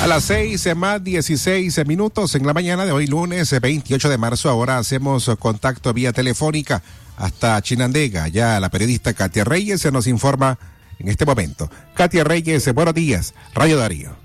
A 0.00 0.06
las 0.06 0.22
seis 0.22 0.68
más 0.76 1.02
16 1.02 1.86
minutos 1.88 2.36
en 2.36 2.46
la 2.46 2.54
mañana 2.54 2.86
de 2.86 2.92
hoy, 2.92 3.08
lunes 3.08 3.52
28 3.60 4.08
de 4.08 4.16
marzo, 4.16 4.48
ahora 4.48 4.78
hacemos 4.78 5.28
contacto 5.40 5.92
vía 5.92 6.12
telefónica 6.12 6.82
hasta 7.16 7.60
Chinandega. 7.60 8.28
Ya 8.28 8.60
la 8.60 8.70
periodista 8.70 9.12
Katia 9.12 9.42
Reyes 9.42 9.80
se 9.80 9.90
nos 9.90 10.06
informa 10.06 10.56
en 11.00 11.08
este 11.08 11.26
momento. 11.26 11.68
Katia 11.94 12.22
Reyes, 12.22 12.72
buenos 12.72 12.94
días, 12.94 13.34
Radio 13.54 13.76
Darío 13.76 14.20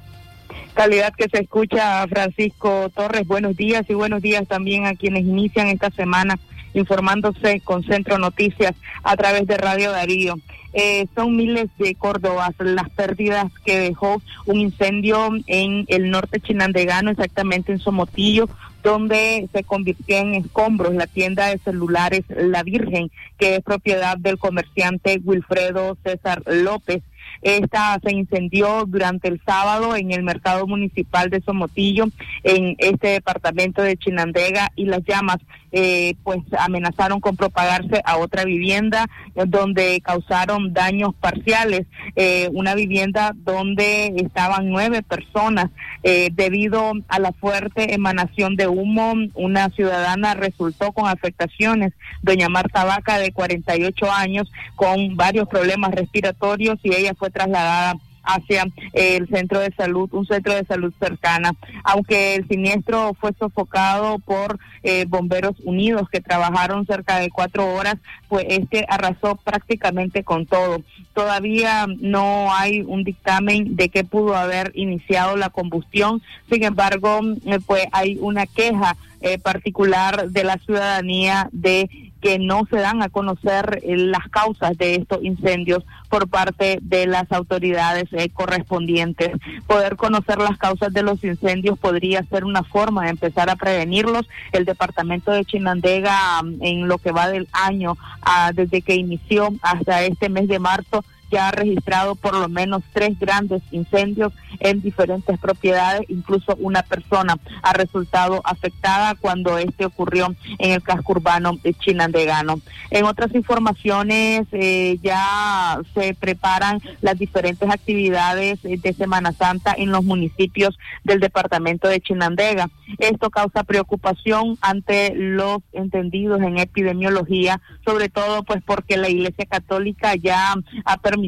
calidad 0.75 1.13
que 1.17 1.29
se 1.29 1.41
escucha 1.41 2.05
Francisco 2.07 2.89
Torres. 2.93 3.25
Buenos 3.25 3.55
días 3.55 3.85
y 3.87 3.93
buenos 3.93 4.21
días 4.21 4.45
también 4.45 4.85
a 4.85 4.93
quienes 4.93 5.23
inician 5.23 5.67
esta 5.67 5.89
semana 5.89 6.37
informándose 6.75 7.61
con 7.61 7.83
Centro 7.83 8.17
Noticias 8.19 8.75
a 9.03 9.15
través 9.15 9.47
de 9.47 9.57
Radio 9.57 9.91
Darío. 9.91 10.35
Eh, 10.73 11.07
son 11.15 11.37
miles 11.37 11.69
de 11.79 11.95
Córdobas 11.95 12.53
las 12.59 12.89
pérdidas 12.89 13.49
que 13.65 13.79
dejó 13.79 14.21
un 14.45 14.59
incendio 14.59 15.29
en 15.47 15.85
el 15.87 16.11
norte 16.11 16.41
chinandegano, 16.41 17.11
exactamente 17.11 17.71
en 17.71 17.79
Somotillo, 17.79 18.49
donde 18.83 19.47
se 19.53 19.63
convirtió 19.63 20.17
en 20.17 20.35
escombros 20.35 20.93
la 20.93 21.07
tienda 21.07 21.47
de 21.47 21.59
celulares 21.59 22.23
La 22.29 22.61
Virgen, 22.61 23.09
que 23.37 23.55
es 23.55 23.63
propiedad 23.63 24.17
del 24.17 24.37
comerciante 24.37 25.21
Wilfredo 25.23 25.97
César 26.03 26.43
López. 26.45 27.01
Esta 27.41 27.99
se 28.03 28.13
incendió 28.13 28.85
durante 28.85 29.27
el 29.27 29.41
sábado 29.45 29.95
en 29.95 30.11
el 30.11 30.23
mercado 30.23 30.67
municipal 30.67 31.29
de 31.29 31.41
Somotillo, 31.41 32.05
en 32.43 32.75
este 32.79 33.09
departamento 33.09 33.81
de 33.81 33.97
Chinandega, 33.97 34.71
y 34.75 34.85
las 34.85 35.03
llamas 35.05 35.37
eh, 35.77 36.15
pues 36.23 36.39
amenazaron 36.57 37.19
con 37.19 37.35
propagarse 37.35 38.01
a 38.05 38.17
otra 38.17 38.45
vivienda 38.45 39.09
donde 39.33 39.99
causaron 39.99 40.71
daños 40.73 41.13
parciales. 41.15 41.85
Eh, 42.15 42.49
una 42.53 42.75
vivienda 42.75 43.33
donde 43.35 44.13
estaban 44.15 44.69
nueve 44.69 45.03
personas 45.03 45.71
eh, 46.03 46.29
debido 46.31 46.93
a 47.09 47.19
la 47.19 47.33
fuerte 47.33 47.93
emanación 47.93 48.55
de 48.55 48.67
humo. 48.67 49.15
Una 49.33 49.69
ciudadana 49.69 50.33
resultó 50.33 50.93
con 50.93 51.09
afectaciones. 51.09 51.91
Doña 52.21 52.47
Marta 52.47 52.85
Vaca, 52.85 53.19
de 53.19 53.33
48 53.33 54.11
años, 54.11 54.49
con 54.75 55.17
varios 55.17 55.49
problemas 55.49 55.91
respiratorios 55.91 56.79
y 56.83 56.95
ella 56.95 57.13
fue 57.17 57.24
trasladada 57.29 57.95
hacia 58.25 58.65
el 58.93 59.27
centro 59.29 59.59
de 59.59 59.71
salud, 59.77 60.09
un 60.11 60.25
centro 60.25 60.53
de 60.53 60.65
salud 60.65 60.93
cercana. 60.99 61.53
Aunque 61.83 62.35
el 62.35 62.47
siniestro 62.47 63.13
fue 63.13 63.31
sofocado 63.37 64.19
por 64.19 64.59
eh, 64.83 65.05
bomberos 65.07 65.55
unidos 65.63 66.09
que 66.09 66.21
trabajaron 66.21 66.85
cerca 66.85 67.19
de 67.19 67.29
cuatro 67.29 67.73
horas, 67.73 67.95
pues 68.27 68.45
este 68.49 68.85
arrasó 68.89 69.35
prácticamente 69.35 70.23
con 70.23 70.45
todo. 70.45 70.81
Todavía 71.13 71.85
no 71.99 72.53
hay 72.53 72.81
un 72.81 73.03
dictamen 73.03 73.75
de 73.75 73.89
qué 73.89 74.03
pudo 74.03 74.35
haber 74.35 74.71
iniciado 74.73 75.37
la 75.37 75.49
combustión, 75.49 76.21
sin 76.49 76.63
embargo, 76.63 77.19
eh, 77.45 77.59
pues 77.65 77.85
hay 77.91 78.17
una 78.19 78.45
queja 78.47 78.97
eh, 79.21 79.39
particular 79.39 80.29
de 80.29 80.43
la 80.43 80.57
ciudadanía 80.57 81.49
de 81.51 81.89
que 82.21 82.39
no 82.39 82.65
se 82.69 82.77
dan 82.77 83.01
a 83.01 83.09
conocer 83.09 83.81
eh, 83.83 83.97
las 83.97 84.27
causas 84.29 84.77
de 84.77 84.95
estos 84.95 85.23
incendios 85.23 85.83
por 86.09 86.27
parte 86.27 86.79
de 86.81 87.07
las 87.07 87.31
autoridades 87.31 88.05
eh, 88.13 88.29
correspondientes. 88.29 89.31
Poder 89.67 89.95
conocer 89.95 90.39
las 90.39 90.57
causas 90.57 90.93
de 90.93 91.03
los 91.03 91.23
incendios 91.23 91.77
podría 91.77 92.23
ser 92.23 92.45
una 92.45 92.63
forma 92.63 93.03
de 93.03 93.11
empezar 93.11 93.49
a 93.49 93.55
prevenirlos. 93.55 94.27
El 94.51 94.65
departamento 94.65 95.31
de 95.31 95.45
Chinandega, 95.45 96.41
mm, 96.41 96.57
en 96.61 96.87
lo 96.87 96.97
que 96.97 97.11
va 97.11 97.29
del 97.29 97.47
año, 97.51 97.97
ah, 98.21 98.51
desde 98.53 98.81
que 98.81 98.95
inició 98.95 99.53
hasta 99.61 100.03
este 100.03 100.29
mes 100.29 100.47
de 100.47 100.59
marzo, 100.59 101.03
ya 101.31 101.49
ha 101.49 101.51
registrado 101.51 102.15
por 102.15 102.35
lo 102.35 102.49
menos 102.49 102.83
tres 102.93 103.17
grandes 103.19 103.61
incendios 103.71 104.33
en 104.59 104.81
diferentes 104.81 105.37
propiedades, 105.39 106.01
incluso 106.09 106.55
una 106.59 106.83
persona 106.83 107.37
ha 107.61 107.73
resultado 107.73 108.41
afectada 108.43 109.15
cuando 109.15 109.57
este 109.57 109.85
ocurrió 109.85 110.35
en 110.59 110.71
el 110.71 110.81
casco 110.81 111.13
urbano 111.13 111.57
de 111.63 111.73
Chinandegano. 111.73 112.61
En 112.91 113.05
otras 113.05 113.33
informaciones 113.35 114.47
eh, 114.51 114.97
ya 115.01 115.79
se 115.93 116.13
preparan 116.13 116.81
las 117.01 117.17
diferentes 117.17 117.69
actividades 117.69 118.61
de 118.63 118.93
Semana 118.93 119.31
Santa 119.31 119.75
en 119.77 119.91
los 119.91 120.03
municipios 120.03 120.77
del 121.03 121.19
departamento 121.19 121.87
de 121.87 122.01
Chinandega. 122.01 122.69
Esto 122.99 123.29
causa 123.29 123.63
preocupación 123.63 124.57
ante 124.61 125.13
los 125.15 125.59
entendidos 125.73 126.41
en 126.41 126.57
epidemiología, 126.57 127.61
sobre 127.83 128.09
todo 128.09 128.43
pues 128.43 128.61
porque 128.63 128.97
la 128.97 129.09
Iglesia 129.09 129.45
Católica 129.45 130.15
ya 130.15 130.55
ha 130.85 130.97
permitido 130.97 131.24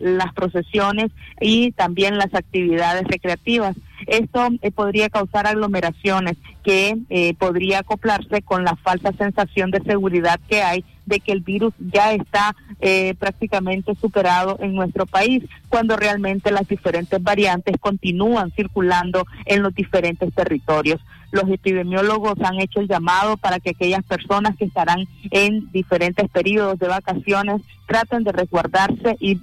las 0.00 0.32
procesiones 0.34 1.10
y 1.40 1.72
también 1.72 2.18
las 2.18 2.34
actividades 2.34 3.04
recreativas. 3.04 3.76
Esto 4.06 4.48
eh, 4.62 4.70
podría 4.70 5.08
causar 5.08 5.46
aglomeraciones 5.46 6.36
que 6.62 6.96
eh, 7.08 7.34
podría 7.34 7.80
acoplarse 7.80 8.42
con 8.42 8.64
la 8.64 8.76
falsa 8.76 9.12
sensación 9.12 9.70
de 9.70 9.80
seguridad 9.82 10.40
que 10.48 10.62
hay 10.62 10.84
de 11.10 11.20
que 11.20 11.32
el 11.32 11.40
virus 11.40 11.74
ya 11.78 12.12
está 12.12 12.54
eh, 12.80 13.14
prácticamente 13.18 13.94
superado 13.96 14.56
en 14.60 14.74
nuestro 14.74 15.06
país, 15.06 15.42
cuando 15.68 15.96
realmente 15.96 16.50
las 16.50 16.66
diferentes 16.68 17.22
variantes 17.22 17.76
continúan 17.80 18.52
circulando 18.52 19.26
en 19.44 19.62
los 19.62 19.74
diferentes 19.74 20.32
territorios. 20.32 21.00
Los 21.32 21.48
epidemiólogos 21.48 22.40
han 22.42 22.60
hecho 22.60 22.80
el 22.80 22.88
llamado 22.88 23.36
para 23.36 23.60
que 23.60 23.70
aquellas 23.70 24.02
personas 24.04 24.56
que 24.56 24.64
estarán 24.64 25.06
en 25.30 25.70
diferentes 25.72 26.28
periodos 26.30 26.78
de 26.78 26.88
vacaciones 26.88 27.60
traten 27.86 28.24
de 28.24 28.32
resguardarse 28.32 29.16
y, 29.20 29.40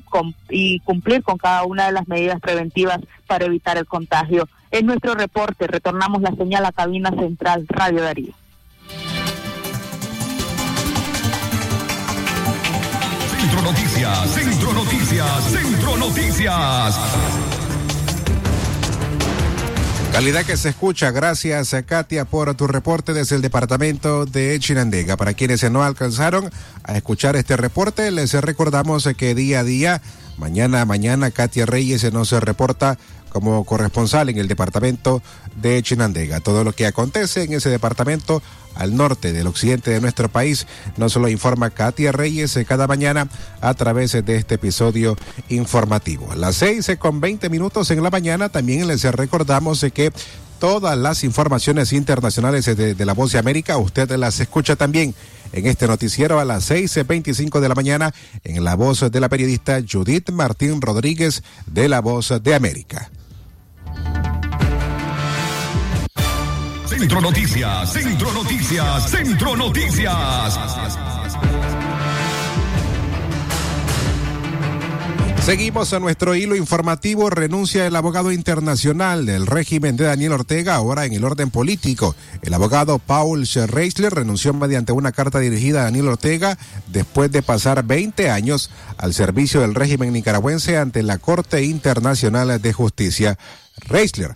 y 0.50 0.80
cumplir 0.80 1.22
con 1.22 1.38
cada 1.38 1.64
una 1.64 1.86
de 1.86 1.92
las 1.92 2.08
medidas 2.08 2.40
preventivas 2.42 3.00
para 3.28 3.46
evitar 3.46 3.78
el 3.78 3.86
contagio. 3.86 4.48
Es 4.72 4.84
nuestro 4.84 5.14
reporte. 5.14 5.68
Retornamos 5.68 6.22
la 6.22 6.32
señal 6.36 6.66
a 6.66 6.72
cabina 6.72 7.12
central 7.12 7.66
Radio 7.68 8.02
Darío. 8.02 8.34
Centro 13.38 13.62
Noticias, 13.62 14.30
Centro 14.34 14.74
Noticias, 14.74 15.44
Centro 15.44 15.98
Noticias. 15.98 17.00
Calidad 20.18 20.46
que 20.46 20.58
se 20.58 20.70
escucha. 20.70 21.12
Gracias, 21.12 21.76
Katia, 21.86 22.26
por 22.26 22.56
tu 22.56 22.66
reporte 22.66 23.14
desde 23.14 23.36
el 23.36 23.44
departamento 23.44 24.26
de 24.26 24.58
Chinandega. 24.60 25.16
Para 25.16 25.36
quienes 25.36 25.70
no 25.70 25.84
alcanzaron 25.84 26.50
a 26.84 26.98
escuchar 26.98 27.36
este 27.36 27.56
reporte, 27.56 28.10
les 28.10 28.34
recordamos 28.34 29.08
que 29.16 29.36
día 29.36 29.60
a 29.60 29.64
día, 29.64 30.02
mañana 30.38 30.82
a 30.82 30.86
mañana, 30.86 31.30
Katia 31.30 31.68
Reyes 31.68 32.12
nos 32.12 32.32
reporta 32.32 32.98
como 33.30 33.64
corresponsal 33.66 34.30
en 34.30 34.38
el 34.38 34.48
departamento 34.48 35.22
de 35.56 35.82
Chinandega. 35.82 36.40
Todo 36.40 36.64
lo 36.64 36.74
que 36.74 36.86
acontece 36.86 37.44
en 37.44 37.54
ese 37.54 37.70
departamento 37.70 38.42
al 38.78 38.96
norte 38.96 39.34
del 39.34 39.48
occidente 39.48 39.92
de 39.92 40.02
nuestro 40.02 40.30
país. 40.30 40.68
Nos 40.98 41.16
lo 41.16 41.28
informa 41.28 41.70
Katia 41.70 42.12
Reyes 42.12 42.56
eh, 42.56 42.66
cada 42.66 42.88
mañana 42.88 43.28
a 43.62 43.74
través 43.74 44.14
de 44.14 44.36
este 44.36 44.56
episodio 44.56 45.18
informativo. 45.50 46.32
A 46.32 46.36
las 46.36 46.56
seis 46.58 46.88
eh, 46.90 46.98
con 46.98 47.20
veinte 47.20 47.50
minutos 47.50 47.92
en 47.92 48.04
la 48.04 48.10
mañana 48.10 48.50
también 48.50 48.88
les 48.88 49.04
recordamos 49.04 49.84
eh, 49.84 49.92
que 49.92 50.12
todas 50.60 50.98
las 50.98 51.24
informaciones 51.24 51.94
internacionales 51.94 52.66
de, 52.66 52.96
de, 52.96 53.06
la 53.06 53.14
Voz 53.14 53.32
de 53.32 53.40
América, 53.40 53.78
usted 53.78 54.10
las 54.12 54.40
escucha 54.40 54.76
también 54.76 55.14
en 55.52 55.68
este 55.68 55.88
noticiero 55.88 56.40
a 56.40 56.46
las 56.46 56.70
6.25 56.72 57.60
de 57.60 57.70
la 57.70 57.76
mañana 57.76 58.14
en 58.44 58.64
la 58.64 58.76
voz 58.76 59.10
de 59.12 59.20
la 59.20 59.30
periodista 59.30 59.80
Judith 59.88 60.32
Martín 60.32 60.82
Rodríguez 60.82 61.44
de 61.68 61.88
la 61.88 62.02
Voz 62.02 62.34
de 62.42 62.56
América. 62.56 63.12
Centro 66.98 67.22
Noticias, 67.22 67.94
Centro 67.94 68.34
Noticias, 68.34 69.12
Centro 69.12 69.56
Noticias. 69.56 70.60
Seguimos 75.46 75.94
a 75.94 76.00
nuestro 76.00 76.34
hilo 76.34 76.56
informativo. 76.56 77.30
Renuncia 77.30 77.86
el 77.86 77.96
abogado 77.96 78.32
internacional 78.32 79.28
del 79.28 79.46
régimen 79.46 79.96
de 79.96 80.06
Daniel 80.06 80.32
Ortega, 80.32 80.74
ahora 80.74 81.06
en 81.06 81.14
el 81.14 81.24
orden 81.24 81.52
político. 81.52 82.16
El 82.42 82.56
abogado 82.56 82.98
Paul 82.98 83.48
Reisler 83.68 84.16
renunció 84.16 84.56
mediante 84.56 84.92
una 84.92 85.12
carta 85.12 85.38
dirigida 85.38 85.82
a 85.82 85.84
Daniel 85.84 86.08
Ortega 86.08 86.58
después 86.88 87.32
de 87.32 87.44
pasar 87.44 87.84
20 87.86 88.32
años 88.32 88.72
al 88.98 89.14
servicio 89.14 89.62
del 89.62 89.76
régimen 89.76 90.14
nicaragüense 90.14 90.80
ante 90.80 91.04
la 91.04 91.20
Corte 91.20 91.62
Internacional 91.62 92.60
de 92.60 92.74
Justicia. 92.74 93.38
Reisler 93.82 94.36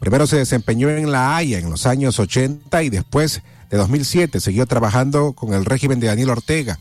Primero 0.00 0.26
se 0.26 0.36
desempeñó 0.36 0.88
en 0.88 1.12
La 1.12 1.36
Haya 1.36 1.58
en 1.58 1.68
los 1.68 1.84
años 1.86 2.18
80 2.18 2.82
y 2.82 2.88
después 2.88 3.42
de 3.68 3.76
2007 3.76 4.40
siguió 4.40 4.66
trabajando 4.66 5.34
con 5.34 5.52
el 5.52 5.66
régimen 5.66 6.00
de 6.00 6.06
Daniel 6.06 6.30
Ortega. 6.30 6.78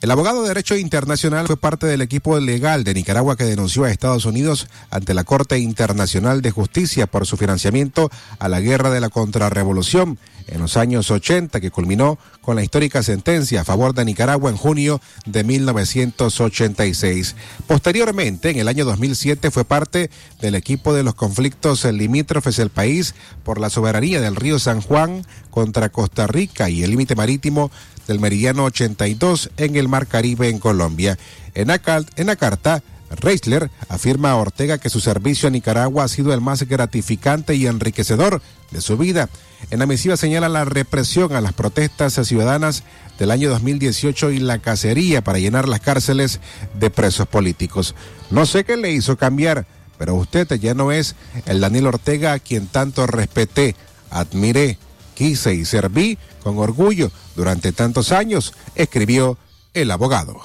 El 0.00 0.12
abogado 0.12 0.42
de 0.42 0.48
Derecho 0.48 0.76
Internacional 0.76 1.48
fue 1.48 1.56
parte 1.56 1.88
del 1.88 2.02
equipo 2.02 2.38
legal 2.38 2.84
de 2.84 2.94
Nicaragua 2.94 3.36
que 3.36 3.42
denunció 3.42 3.82
a 3.82 3.90
Estados 3.90 4.26
Unidos 4.26 4.68
ante 4.90 5.12
la 5.12 5.24
Corte 5.24 5.58
Internacional 5.58 6.40
de 6.40 6.52
Justicia 6.52 7.08
por 7.08 7.26
su 7.26 7.36
financiamiento 7.36 8.08
a 8.38 8.48
la 8.48 8.60
guerra 8.60 8.90
de 8.90 9.00
la 9.00 9.08
contrarrevolución 9.08 10.16
en 10.46 10.60
los 10.60 10.76
años 10.76 11.10
80 11.10 11.60
que 11.60 11.72
culminó 11.72 12.16
con 12.42 12.54
la 12.54 12.62
histórica 12.62 13.02
sentencia 13.02 13.62
a 13.62 13.64
favor 13.64 13.92
de 13.92 14.04
Nicaragua 14.04 14.50
en 14.50 14.56
junio 14.56 15.00
de 15.26 15.42
1986. 15.42 17.34
Posteriormente, 17.66 18.50
en 18.50 18.58
el 18.58 18.68
año 18.68 18.84
2007 18.84 19.50
fue 19.50 19.64
parte 19.64 20.10
del 20.40 20.54
equipo 20.54 20.94
de 20.94 21.02
los 21.02 21.16
conflictos 21.16 21.84
limítrofes 21.84 22.56
del 22.56 22.70
país 22.70 23.16
por 23.42 23.60
la 23.60 23.68
soberanía 23.68 24.20
del 24.20 24.36
río 24.36 24.60
San 24.60 24.80
Juan 24.80 25.26
contra 25.50 25.88
Costa 25.88 26.28
Rica 26.28 26.70
y 26.70 26.84
el 26.84 26.90
límite 26.90 27.16
marítimo 27.16 27.72
del 28.08 28.18
meridiano 28.18 28.64
82 28.64 29.50
en 29.56 29.76
el 29.76 29.86
Mar 29.86 30.08
Caribe 30.08 30.48
en 30.48 30.58
Colombia. 30.58 31.16
En 31.54 31.68
la, 31.68 31.80
en 32.16 32.26
la 32.26 32.36
carta, 32.36 32.82
Reisler 33.10 33.70
afirma 33.88 34.32
a 34.32 34.36
Ortega 34.36 34.78
que 34.78 34.90
su 34.90 35.00
servicio 35.00 35.48
a 35.48 35.50
Nicaragua 35.50 36.04
ha 36.04 36.08
sido 36.08 36.34
el 36.34 36.40
más 36.40 36.64
gratificante 36.64 37.54
y 37.54 37.66
enriquecedor 37.66 38.42
de 38.70 38.80
su 38.80 38.96
vida. 38.96 39.28
En 39.70 39.78
la 39.78 39.86
misiva 39.86 40.16
señala 40.16 40.48
la 40.48 40.64
represión 40.64 41.34
a 41.34 41.40
las 41.40 41.52
protestas 41.52 42.14
ciudadanas 42.26 42.82
del 43.18 43.30
año 43.30 43.50
2018 43.50 44.30
y 44.30 44.38
la 44.38 44.58
cacería 44.58 45.22
para 45.22 45.38
llenar 45.38 45.68
las 45.68 45.80
cárceles 45.80 46.40
de 46.78 46.90
presos 46.90 47.26
políticos. 47.26 47.94
No 48.30 48.46
sé 48.46 48.64
qué 48.64 48.76
le 48.76 48.92
hizo 48.92 49.16
cambiar, 49.16 49.66
pero 49.98 50.14
usted 50.14 50.48
ya 50.60 50.74
no 50.74 50.92
es 50.92 51.16
el 51.46 51.60
Daniel 51.60 51.88
Ortega 51.88 52.32
a 52.32 52.38
quien 52.38 52.66
tanto 52.66 53.06
respeté, 53.06 53.74
admiré, 54.10 54.78
quise 55.14 55.54
y 55.54 55.64
serví 55.64 56.18
con 56.48 56.58
orgullo 56.58 57.10
durante 57.36 57.72
tantos 57.72 58.12
años, 58.12 58.54
escribió 58.74 59.36
el 59.74 59.90
abogado. 59.90 60.40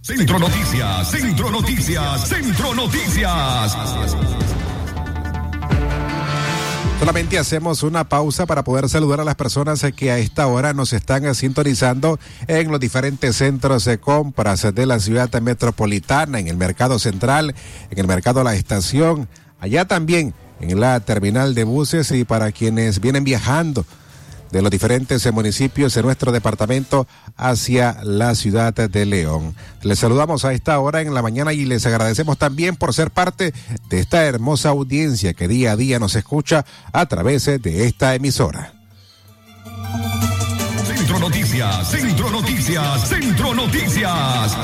Centro 0.00 0.38
Noticias, 0.38 1.10
Centro 1.10 1.50
Noticias, 1.50 2.28
Centro 2.28 2.74
Noticias. 2.74 3.76
Solamente 6.98 7.38
hacemos 7.38 7.82
una 7.82 8.08
pausa 8.08 8.46
para 8.46 8.64
poder 8.64 8.88
saludar 8.88 9.20
a 9.20 9.24
las 9.24 9.36
personas 9.36 9.84
que 9.94 10.10
a 10.10 10.18
esta 10.18 10.46
hora 10.46 10.72
nos 10.72 10.92
están 10.92 11.32
sintonizando 11.34 12.18
en 12.48 12.70
los 12.70 12.80
diferentes 12.80 13.36
centros 13.36 13.84
de 13.84 13.98
compras 13.98 14.66
de 14.74 14.86
la 14.86 14.98
ciudad 14.98 15.30
metropolitana, 15.40 16.40
en 16.40 16.48
el 16.48 16.56
mercado 16.56 16.98
central, 16.98 17.54
en 17.90 17.98
el 17.98 18.06
mercado 18.06 18.42
La 18.42 18.54
Estación, 18.54 19.28
allá 19.60 19.84
también 19.84 20.34
en 20.60 20.80
la 20.80 20.98
terminal 21.00 21.54
de 21.54 21.64
buses 21.64 22.10
y 22.10 22.24
para 22.24 22.50
quienes 22.50 23.00
vienen 23.00 23.24
viajando 23.24 23.84
de 24.50 24.62
los 24.62 24.70
diferentes 24.70 25.30
municipios 25.32 25.94
de 25.94 26.02
nuestro 26.02 26.32
departamento 26.32 27.06
hacia 27.36 27.98
la 28.02 28.34
ciudad 28.34 28.72
de 28.72 29.06
León. 29.06 29.54
Les 29.82 29.98
saludamos 29.98 30.44
a 30.44 30.52
esta 30.52 30.78
hora 30.78 31.00
en 31.00 31.14
la 31.14 31.22
mañana 31.22 31.52
y 31.52 31.64
les 31.64 31.86
agradecemos 31.86 32.38
también 32.38 32.76
por 32.76 32.94
ser 32.94 33.10
parte 33.10 33.52
de 33.88 34.00
esta 34.00 34.24
hermosa 34.24 34.70
audiencia 34.70 35.34
que 35.34 35.48
día 35.48 35.72
a 35.72 35.76
día 35.76 35.98
nos 35.98 36.16
escucha 36.16 36.64
a 36.92 37.06
través 37.06 37.46
de 37.46 37.86
esta 37.86 38.14
emisora. 38.14 38.72
Centro 40.84 41.18
Noticias, 41.18 41.90
Centro 41.90 42.30
Noticias, 42.30 43.08
Centro 43.08 43.54
Noticias. 43.54 44.56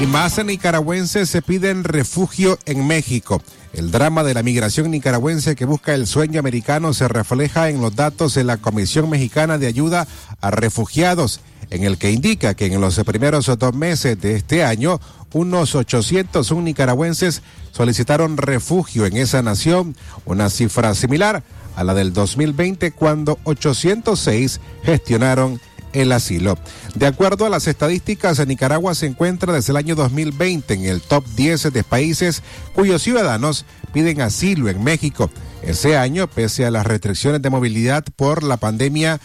Y 0.00 0.06
más 0.06 0.44
nicaragüenses 0.44 1.28
se 1.28 1.42
piden 1.42 1.84
refugio 1.84 2.58
en 2.66 2.86
México. 2.86 3.42
El 3.74 3.90
drama 3.90 4.22
de 4.22 4.34
la 4.34 4.44
migración 4.44 4.92
nicaragüense 4.92 5.56
que 5.56 5.64
busca 5.64 5.94
el 5.94 6.06
sueño 6.06 6.38
americano 6.38 6.94
se 6.94 7.08
refleja 7.08 7.70
en 7.70 7.80
los 7.80 7.96
datos 7.96 8.34
de 8.34 8.44
la 8.44 8.58
Comisión 8.58 9.10
Mexicana 9.10 9.58
de 9.58 9.66
Ayuda 9.66 10.06
a 10.40 10.50
Refugiados, 10.52 11.40
en 11.70 11.82
el 11.82 11.98
que 11.98 12.12
indica 12.12 12.54
que 12.54 12.66
en 12.66 12.80
los 12.80 12.96
primeros 13.00 13.46
dos 13.58 13.74
meses 13.74 14.20
de 14.20 14.36
este 14.36 14.62
año, 14.62 15.00
unos 15.32 15.74
801 15.74 16.62
nicaragüenses 16.62 17.42
solicitaron 17.72 18.36
refugio 18.36 19.06
en 19.06 19.16
esa 19.16 19.42
nación, 19.42 19.96
una 20.24 20.50
cifra 20.50 20.94
similar 20.94 21.42
a 21.74 21.82
la 21.82 21.94
del 21.94 22.12
2020 22.12 22.92
cuando 22.92 23.40
806 23.42 24.60
gestionaron 24.84 25.60
el 25.94 26.12
asilo. 26.12 26.58
De 26.94 27.06
acuerdo 27.06 27.46
a 27.46 27.48
las 27.48 27.66
estadísticas, 27.66 28.44
Nicaragua 28.46 28.94
se 28.94 29.06
encuentra 29.06 29.52
desde 29.52 29.72
el 29.72 29.78
año 29.78 29.94
2020 29.94 30.74
en 30.74 30.84
el 30.84 31.00
top 31.00 31.24
10 31.36 31.72
de 31.72 31.84
países 31.84 32.42
cuyos 32.74 33.02
ciudadanos 33.02 33.64
piden 33.92 34.20
asilo 34.20 34.68
en 34.68 34.84
México. 34.84 35.30
Ese 35.62 35.96
año, 35.96 36.28
pese 36.28 36.66
a 36.66 36.70
las 36.70 36.86
restricciones 36.86 37.40
de 37.40 37.48
movilidad 37.48 38.04
por 38.16 38.42
la 38.42 38.58
pandemia 38.58 39.20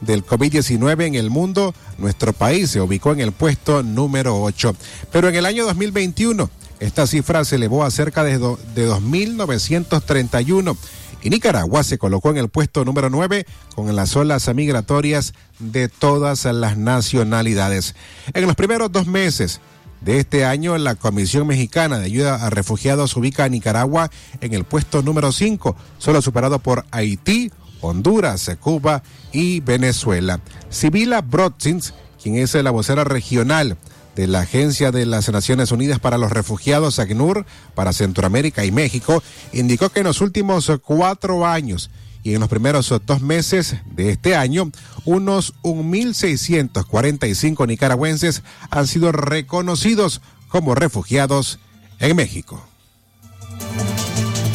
del 0.00 0.24
COVID-19 0.24 1.06
en 1.06 1.14
el 1.14 1.30
mundo, 1.30 1.74
nuestro 1.98 2.32
país 2.32 2.70
se 2.70 2.80
ubicó 2.80 3.12
en 3.12 3.20
el 3.20 3.32
puesto 3.32 3.82
número 3.82 4.40
8. 4.42 4.76
Pero 5.10 5.28
en 5.28 5.34
el 5.34 5.46
año 5.46 5.64
2021, 5.64 6.50
esta 6.80 7.06
cifra 7.06 7.44
se 7.44 7.56
elevó 7.56 7.84
a 7.84 7.90
cerca 7.90 8.22
de, 8.24 8.32
de 8.32 8.88
2.931 8.88 10.76
y 11.22 11.30
Nicaragua 11.30 11.84
se 11.84 11.98
colocó 11.98 12.30
en 12.30 12.36
el 12.36 12.48
puesto 12.48 12.84
número 12.84 13.08
9 13.08 13.46
con 13.74 13.94
las 13.94 14.16
olas 14.16 14.52
migratorias 14.54 15.34
de 15.58 15.88
todas 15.88 16.44
las 16.44 16.76
nacionalidades. 16.76 17.94
En 18.34 18.46
los 18.46 18.56
primeros 18.56 18.90
dos 18.90 19.06
meses 19.06 19.60
de 20.00 20.18
este 20.18 20.44
año, 20.44 20.76
la 20.78 20.96
Comisión 20.96 21.46
Mexicana 21.46 21.98
de 21.98 22.06
Ayuda 22.06 22.44
a 22.44 22.50
Refugiados 22.50 23.16
ubica 23.16 23.44
a 23.44 23.48
Nicaragua 23.48 24.10
en 24.40 24.52
el 24.52 24.64
puesto 24.64 25.02
número 25.02 25.30
5, 25.30 25.76
solo 25.98 26.20
superado 26.20 26.58
por 26.58 26.84
Haití, 26.90 27.52
Honduras, 27.80 28.50
Cuba 28.60 29.02
y 29.32 29.60
Venezuela. 29.60 30.40
Sibila 30.70 31.20
Brodsins, 31.20 31.94
quien 32.20 32.36
es 32.36 32.54
la 32.54 32.70
vocera 32.72 33.04
regional 33.04 33.76
de 34.16 34.26
la 34.26 34.40
Agencia 34.40 34.90
de 34.90 35.06
las 35.06 35.28
Naciones 35.30 35.72
Unidas 35.72 35.98
para 35.98 36.18
los 36.18 36.32
Refugiados, 36.32 36.98
ACNUR, 36.98 37.46
para 37.74 37.92
Centroamérica 37.92 38.64
y 38.64 38.72
México, 38.72 39.22
indicó 39.52 39.88
que 39.88 40.00
en 40.00 40.06
los 40.06 40.20
últimos 40.20 40.70
cuatro 40.82 41.46
años 41.46 41.90
y 42.22 42.34
en 42.34 42.40
los 42.40 42.48
primeros 42.48 42.94
dos 43.04 43.20
meses 43.20 43.76
de 43.86 44.10
este 44.10 44.36
año, 44.36 44.70
unos 45.04 45.54
1.645 45.62 47.66
nicaragüenses 47.66 48.42
han 48.70 48.86
sido 48.86 49.12
reconocidos 49.12 50.20
como 50.48 50.74
refugiados 50.74 51.58
en 51.98 52.16
México. 52.16 52.64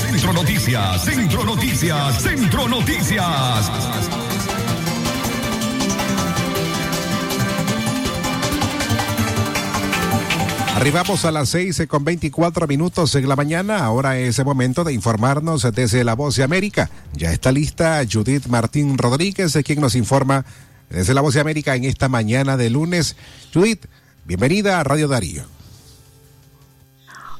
Centro 0.09 0.33
Noticias, 0.33 1.03
Centro 1.03 1.43
Noticias, 1.43 2.21
Centro 2.21 2.67
Noticias. 2.67 3.71
Arribamos 10.77 11.25
a 11.25 11.31
las 11.31 11.49
seis 11.49 11.81
con 11.87 12.05
24 12.05 12.67
minutos 12.67 13.15
en 13.15 13.27
la 13.27 13.35
mañana. 13.35 13.83
Ahora 13.83 14.19
es 14.19 14.37
el 14.37 14.45
momento 14.45 14.83
de 14.83 14.93
informarnos 14.93 15.63
desde 15.73 16.03
La 16.03 16.13
Voz 16.13 16.35
de 16.35 16.43
América. 16.43 16.91
Ya 17.13 17.33
está 17.33 17.51
lista 17.51 18.03
Judith 18.09 18.45
Martín 18.45 18.95
Rodríguez, 18.95 19.57
quien 19.65 19.81
nos 19.81 19.95
informa 19.95 20.45
desde 20.91 21.15
La 21.15 21.21
Voz 21.21 21.33
de 21.33 21.41
América 21.41 21.75
en 21.75 21.83
esta 21.83 22.09
mañana 22.09 22.57
de 22.57 22.69
lunes. 22.69 23.15
Judith, 23.51 23.87
bienvenida 24.25 24.79
a 24.79 24.83
Radio 24.83 25.07
Darío. 25.07 25.56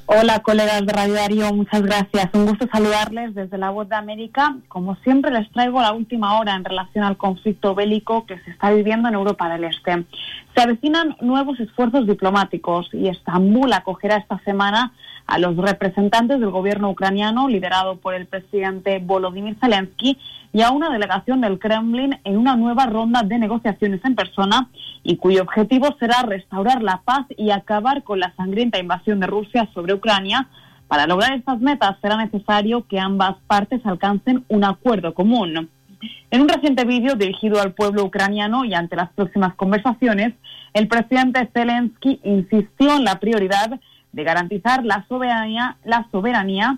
Hola, 0.09 0.39
colegas 0.39 0.85
de 0.85 0.93
Radio 0.93 1.15
Darío, 1.15 1.53
muchas 1.53 1.81
gracias. 1.81 2.29
Un 2.33 2.45
gusto 2.45 2.65
saludarles 2.71 3.35
desde 3.35 3.57
la 3.57 3.71
Voz 3.71 3.89
de 3.89 3.97
América. 3.97 4.55
Como 4.69 4.95
siempre, 5.03 5.31
les 5.31 5.51
traigo 5.51 5.81
la 5.81 5.91
última 5.91 6.39
hora 6.39 6.55
en 6.55 6.63
relación 6.63 7.03
al 7.03 7.17
conflicto 7.17 7.75
bélico 7.75 8.25
que 8.25 8.39
se 8.39 8.51
está 8.51 8.71
viviendo 8.71 9.09
en 9.09 9.15
Europa 9.15 9.49
del 9.49 9.65
Este. 9.65 10.05
Se 10.55 10.61
avecinan 10.61 11.17
nuevos 11.19 11.59
esfuerzos 11.59 12.07
diplomáticos 12.07 12.89
y 12.93 13.09
Estambul 13.09 13.73
acogerá 13.73 14.15
esta 14.15 14.39
semana 14.45 14.93
a 15.25 15.39
los 15.39 15.57
representantes 15.57 16.39
del 16.39 16.51
gobierno 16.51 16.89
ucraniano 16.89 17.49
liderado 17.49 17.97
por 17.97 18.13
el 18.13 18.27
presidente 18.27 18.99
Volodymyr 18.99 19.57
Zelensky 19.59 20.17
y 20.53 20.61
a 20.61 20.71
una 20.71 20.89
delegación 20.89 21.41
del 21.41 21.59
Kremlin 21.59 22.17
en 22.23 22.37
una 22.37 22.55
nueva 22.55 22.85
ronda 22.85 23.23
de 23.23 23.37
negociaciones 23.37 24.03
en 24.05 24.15
persona 24.15 24.69
y 25.03 25.17
cuyo 25.17 25.41
objetivo 25.43 25.95
será 25.99 26.23
restaurar 26.23 26.81
la 26.81 27.01
paz 27.03 27.25
y 27.35 27.51
acabar 27.51 28.03
con 28.03 28.19
la 28.19 28.33
sangrienta 28.35 28.79
invasión 28.79 29.19
de 29.19 29.27
Rusia 29.27 29.69
sobre 29.73 29.93
Ucrania. 29.97 30.47
Para 30.87 31.05
lograr 31.05 31.33
estas 31.33 31.59
metas 31.59 31.97
será 32.01 32.17
necesario 32.17 32.87
que 32.87 32.99
ambas 32.99 33.35
partes 33.45 33.85
alcancen 33.85 34.45
un 34.47 34.63
acuerdo 34.63 35.13
común. 35.13 35.69
En 36.31 36.41
un 36.41 36.49
reciente 36.49 36.85
vídeo 36.85 37.15
dirigido 37.15 37.61
al 37.61 37.73
pueblo 37.73 38.03
ucraniano 38.03 38.65
y 38.65 38.73
ante 38.73 38.95
las 38.95 39.09
próximas 39.11 39.55
conversaciones, 39.55 40.33
el 40.73 40.87
presidente 40.87 41.49
Zelensky 41.53 42.19
insistió 42.23 42.95
en 42.95 43.03
la 43.03 43.19
prioridad 43.19 43.79
de 44.11 44.23
garantizar 44.23 44.85
la 44.85 45.05
soberanía, 45.07 45.77
la 45.83 46.07
soberanía 46.11 46.77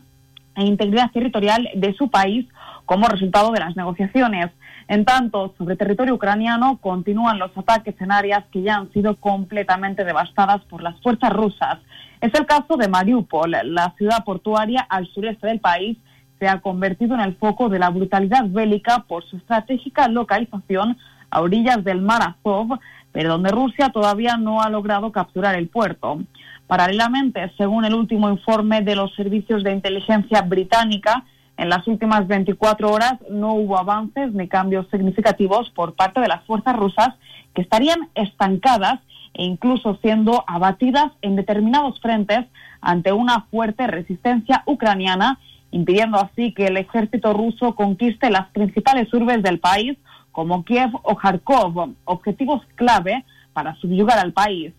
e 0.56 0.66
integridad 0.66 1.12
territorial 1.12 1.70
de 1.76 1.94
su 1.94 2.10
país 2.10 2.48
como 2.86 3.08
resultado 3.08 3.52
de 3.52 3.60
las 3.60 3.76
negociaciones. 3.76 4.50
En 4.88 5.06
tanto, 5.06 5.54
sobre 5.58 5.76
territorio 5.76 6.16
ucraniano 6.16 6.78
continúan 6.78 7.38
los 7.38 7.56
ataques 7.56 7.94
en 8.02 8.12
áreas 8.12 8.44
que 8.52 8.64
ya 8.64 8.78
han 8.78 8.92
sido 8.92 9.16
completamente 9.18 10.04
devastadas 10.04 10.62
por 10.66 10.82
las 10.82 11.00
fuerzas 11.02 11.32
rusas. 11.32 11.78
Es 12.22 12.34
el 12.34 12.46
caso 12.46 12.76
de 12.76 12.90
Mariupol, 12.90 13.56
la 13.64 13.94
ciudad 13.98 14.26
portuaria 14.26 14.82
al 14.90 15.08
sureste 15.08 15.48
del 15.48 15.60
país, 15.60 15.98
se 16.38 16.48
ha 16.48 16.60
convertido 16.60 17.16
en 17.16 17.22
el 17.22 17.36
foco 17.36 17.70
de 17.70 17.80
la 17.80 17.90
brutalidad 17.90 18.46
bélica 18.48 19.06
por 19.08 19.24
su 19.26 19.38
estratégica 19.38 20.08
localización 20.08 20.98
a 21.30 21.42
orillas 21.42 21.84
del 21.84 22.02
mar 22.02 22.22
Azov, 22.22 22.80
pero 23.12 23.30
donde 23.30 23.52
Rusia 23.52 23.90
todavía 23.90 24.38
no 24.38 24.62
ha 24.62 24.70
logrado 24.70 25.12
capturar 25.12 25.56
el 25.56 25.68
puerto. 25.68 26.20
Paralelamente, 26.68 27.52
según 27.58 27.86
el 27.86 27.94
último 27.94 28.30
informe 28.30 28.82
de 28.82 28.96
los 28.96 29.14
servicios 29.16 29.64
de 29.64 29.72
inteligencia 29.72 30.42
británica, 30.42 31.26
en 31.58 31.70
las 31.70 31.88
últimas 31.88 32.28
24 32.28 32.90
horas 32.92 33.16
no 33.30 33.54
hubo 33.54 33.78
avances 33.78 34.32
ni 34.34 34.48
cambios 34.48 34.88
significativos 34.92 35.70
por 35.72 35.94
parte 35.94 36.22
de 36.22 36.28
las 36.28 36.44
fuerzas 36.46 36.76
rusas 36.76 37.10
que 37.54 37.62
estarían 37.62 38.10
estancadas 38.16 39.02
e 39.34 39.44
incluso 39.44 39.98
siendo 40.02 40.44
abatidas 40.48 41.12
en 41.22 41.36
determinados 41.36 42.00
frentes 42.00 42.46
ante 42.82 43.12
una 43.12 43.42
fuerte 43.52 43.88
resistencia 43.88 44.64
ucraniana, 44.66 45.40
impidiendo 45.72 46.20
así 46.20 46.54
que 46.54 46.68
el 46.68 46.78
ejército 46.78 47.34
ruso 47.34 47.76
conquiste 47.76 48.30
las 48.30 48.48
principales 48.48 49.14
urbes 49.14 49.44
del 49.44 49.60
país 49.60 49.98
como 50.32 50.64
Kiev 50.64 50.92
o 51.04 51.16
Kharkov, 51.16 51.96
objetivos 52.06 52.62
clave 52.76 53.26
para 53.54 53.76
subyugar 53.76 54.20
al 54.20 54.34
país. 54.34 54.74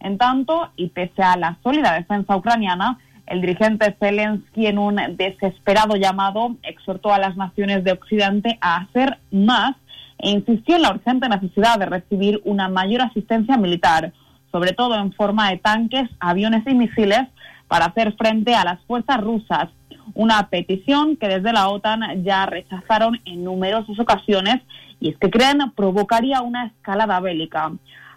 En 0.00 0.18
tanto, 0.18 0.70
y 0.76 0.88
pese 0.88 1.22
a 1.22 1.36
la 1.36 1.56
sólida 1.62 1.94
defensa 1.94 2.36
ucraniana, 2.36 2.98
el 3.26 3.40
dirigente 3.40 3.96
Zelensky, 3.98 4.66
en 4.66 4.78
un 4.78 5.00
desesperado 5.16 5.96
llamado, 5.96 6.56
exhortó 6.62 7.12
a 7.12 7.18
las 7.18 7.36
naciones 7.36 7.84
de 7.84 7.92
Occidente 7.92 8.58
a 8.60 8.76
hacer 8.76 9.18
más 9.30 9.76
e 10.24 10.30
insistió 10.30 10.76
en 10.76 10.82
la 10.82 10.90
urgente 10.90 11.28
necesidad 11.28 11.78
de 11.78 11.84
recibir 11.84 12.40
una 12.44 12.68
mayor 12.68 13.02
asistencia 13.02 13.58
militar, 13.58 14.12
sobre 14.50 14.72
todo 14.72 14.94
en 14.94 15.12
forma 15.12 15.50
de 15.50 15.58
tanques, 15.58 16.08
aviones 16.18 16.66
y 16.66 16.74
misiles, 16.74 17.28
para 17.68 17.86
hacer 17.86 18.14
frente 18.16 18.54
a 18.54 18.64
las 18.64 18.80
fuerzas 18.84 19.20
rusas. 19.20 19.68
Una 20.14 20.48
petición 20.48 21.16
que 21.16 21.28
desde 21.28 21.52
la 21.52 21.68
OTAN 21.68 22.24
ya 22.24 22.46
rechazaron 22.46 23.20
en 23.26 23.44
numerosas 23.44 23.98
ocasiones 23.98 24.62
y 24.98 25.10
es 25.10 25.18
que 25.18 25.30
creen 25.30 25.58
provocaría 25.76 26.40
una 26.40 26.66
escalada 26.66 27.20
bélica. 27.20 27.72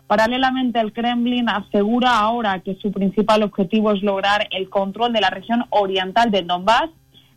Paralelamente, 0.08 0.80
el 0.80 0.94
Kremlin 0.94 1.50
asegura 1.50 2.18
ahora 2.18 2.62
que 2.62 2.76
su 2.76 2.94
principal 2.94 3.44
objetivo 3.44 3.92
es 3.92 4.02
lograr 4.02 4.48
el 4.52 4.70
control 4.70 5.12
de 5.12 5.20
la 5.20 5.30
región 5.30 5.66
oriental 5.72 6.32
de 6.32 6.44
Donbass. 6.44 6.90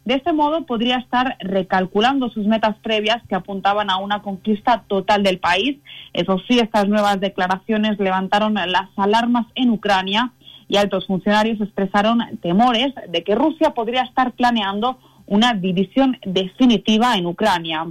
De 0.05 0.15
este 0.15 0.33
modo, 0.33 0.65
podría 0.65 0.97
estar 0.97 1.37
recalculando 1.41 2.31
sus 2.31 2.47
metas 2.47 2.77
previas 2.79 3.23
que 3.29 3.35
apuntaban 3.35 3.91
a 3.91 3.99
una 3.99 4.23
conquista 4.23 4.85
total 4.89 5.23
del 5.23 5.39
país. 5.39 5.79
Eso 6.13 6.39
sí, 6.49 6.59
estas 6.59 6.89
nuevas 6.89 7.21
declaraciones 7.21 7.99
levantaron 7.99 8.55
las 8.55 8.89
alarmas 8.97 9.47
en 9.55 9.71
Ucrania 9.71 10.33
y 10.69 10.77
altos 10.77 11.07
funcionarios 11.07 11.61
expresaron 11.61 12.21
temores 12.41 12.95
de 13.09 13.25
que 13.25 13.35
Rusia 13.35 13.71
podría 13.71 14.03
estar 14.03 14.33
planeando 14.33 14.99
una 15.27 15.53
división 15.53 16.17
definitiva 16.25 17.17
en 17.17 17.27
Ucrania. 17.27 17.87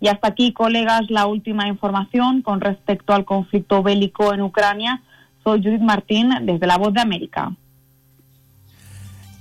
Y 0.00 0.08
hasta 0.08 0.28
aquí, 0.28 0.52
colegas, 0.52 1.02
la 1.10 1.26
última 1.26 1.68
información 1.68 2.42
con 2.42 2.60
respecto 2.60 3.12
al 3.12 3.24
conflicto 3.24 3.82
bélico 3.82 4.32
en 4.32 4.42
Ucrania. 4.42 5.02
Soy 5.44 5.62
Judith 5.62 5.80
Martín 5.80 6.30
desde 6.42 6.66
La 6.66 6.78
Voz 6.78 6.94
de 6.94 7.00
América. 7.00 7.52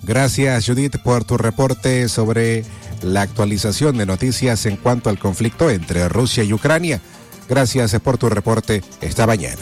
Gracias, 0.04 0.66
Judith, 0.66 0.98
por 0.98 1.24
tu 1.24 1.38
reporte 1.38 2.10
sobre 2.10 2.66
la 3.04 3.22
actualización 3.22 3.98
de 3.98 4.06
noticias 4.06 4.66
en 4.66 4.78
cuanto 4.78 5.10
al 5.10 5.20
conflicto 5.20 5.70
entre 5.70 6.10
Rusia 6.10 6.44
y 6.44 6.54
Ucrania. 6.54 7.02
Gracias 7.48 7.98
por 8.00 8.18
tu 8.18 8.30
reporte 8.30 8.84
esta 9.02 9.28
mañana. 9.28 9.62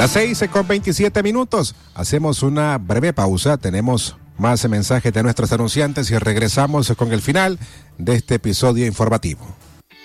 Las 0.00 0.12
seis 0.12 0.42
con 0.50 0.66
27 0.66 1.22
minutos. 1.22 1.74
Hacemos 1.94 2.42
una 2.42 2.78
breve 2.78 3.12
pausa. 3.12 3.58
Tenemos 3.58 4.16
más 4.38 4.66
mensajes 4.66 5.12
de 5.12 5.22
nuestros 5.22 5.52
anunciantes 5.52 6.10
y 6.10 6.16
regresamos 6.16 6.90
con 6.96 7.12
el 7.12 7.20
final 7.20 7.58
de 7.98 8.14
este 8.14 8.36
episodio 8.36 8.86
informativo. 8.86 9.46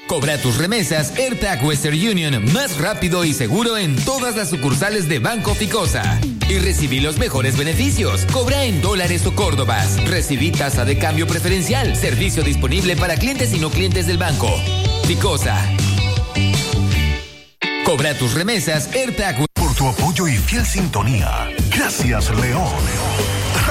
Cobra 0.08 0.38
tus 0.38 0.58
remesas 0.58 1.18
AirTag 1.18 1.66
Western 1.66 1.96
Union 1.96 2.54
más 2.54 2.78
rápido 2.78 3.26
y 3.26 3.34
seguro 3.34 3.76
en 3.76 3.96
todas 4.06 4.36
las 4.36 4.52
sucursales 4.52 5.10
de 5.10 5.18
Banco 5.18 5.56
Ficosa. 5.56 6.20
Y 6.48 6.60
recibí 6.60 7.00
los 7.00 7.18
mejores 7.18 7.58
beneficios. 7.58 8.26
Cobra 8.32 8.66
en 8.66 8.82
dólares 8.82 9.26
o 9.26 9.34
córdobas. 9.34 9.98
Recibí 10.08 10.52
tasa 10.52 10.86
de 10.86 11.00
cambio 11.00 11.26
preferencial. 11.26 11.96
Servicio 11.96 12.44
disponible 12.44 12.96
para 12.96 13.18
clientes 13.18 13.52
y 13.54 13.60
no 13.60 13.72
clientes 13.72 14.06
del 14.06 14.20
banco. 14.20 14.50
Ficosa. 15.08 15.58
Cobra 17.84 18.14
tus 18.14 18.36
remesas 18.36 18.94
AirTag. 18.94 19.44
Por 19.54 19.74
tu 19.74 19.88
apoyo 19.88 20.28
y 20.28 20.38
fiel 20.38 20.66
sintonía. 20.66 21.50
Gracias, 21.72 22.30
León. 22.30 23.45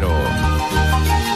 doble 0.00 1.35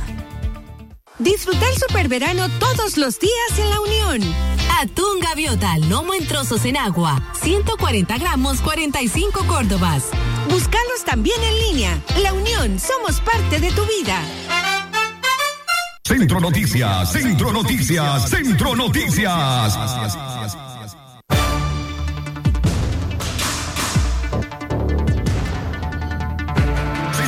Disfruta 1.17 1.67
el 1.67 1.75
superverano 1.75 2.49
todos 2.59 2.97
los 2.97 3.19
días 3.19 3.57
en 3.57 3.71
La 3.71 3.79
Unión. 3.79 4.21
Atún 4.79 5.19
gaviota, 5.19 5.75
lomo 5.79 6.13
en 6.13 6.27
trozos 6.27 6.63
en 6.65 6.77
agua, 6.77 7.19
140 7.41 8.19
gramos, 8.19 8.61
45 8.61 9.47
córdobas. 9.47 10.03
Búscalos 10.49 11.03
también 11.03 11.41
en 11.43 11.57
línea. 11.67 11.99
La 12.21 12.31
Unión, 12.33 12.79
somos 12.79 13.19
parte 13.21 13.59
de 13.59 13.71
tu 13.71 13.83
vida. 13.85 14.21
Centro 16.03 16.39
Noticias, 16.39 17.11
Centro 17.11 17.53
Noticias, 17.53 18.29
Centro 18.29 18.75
Noticias. 18.75 19.77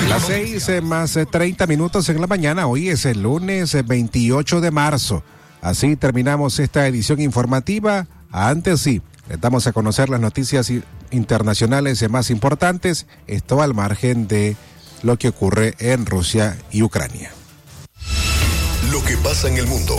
Las 0.10 0.24
seis 0.26 0.68
eh, 0.70 0.82
más 0.82 1.16
eh, 1.16 1.26
treinta 1.26 1.68
minutos 1.68 2.10
en 2.10 2.20
la 2.20 2.28
mañana. 2.28 2.68
Hoy 2.68 2.90
es 2.90 3.06
el 3.06 3.22
lunes 3.22 3.78
28 3.86 4.58
eh, 4.58 4.62
de 4.62 4.72
marzo. 4.72 5.24
Así 5.62 5.96
terminamos 5.96 6.60
esta 6.60 6.88
edición 6.88 7.22
informativa. 7.22 8.08
Antes 8.32 8.82
sí, 8.82 9.02
les 9.30 9.40
damos 9.40 9.68
a 9.68 9.72
conocer 9.72 10.10
las 10.10 10.20
noticias 10.20 10.72
internacionales 11.12 12.10
más 12.10 12.32
importantes. 12.32 13.06
Esto 13.28 13.62
al 13.62 13.74
margen 13.74 14.28
de 14.28 14.58
lo 15.04 15.18
que 15.18 15.30
ocurre 15.30 15.76
en 15.80 16.06
Rusia 16.06 16.58
y 16.72 16.82
Ucrania. 16.82 17.32
Lo 18.94 19.04
que 19.04 19.18
pasa 19.18 19.48
en 19.48 19.58
el 19.58 19.66
mundo, 19.66 19.96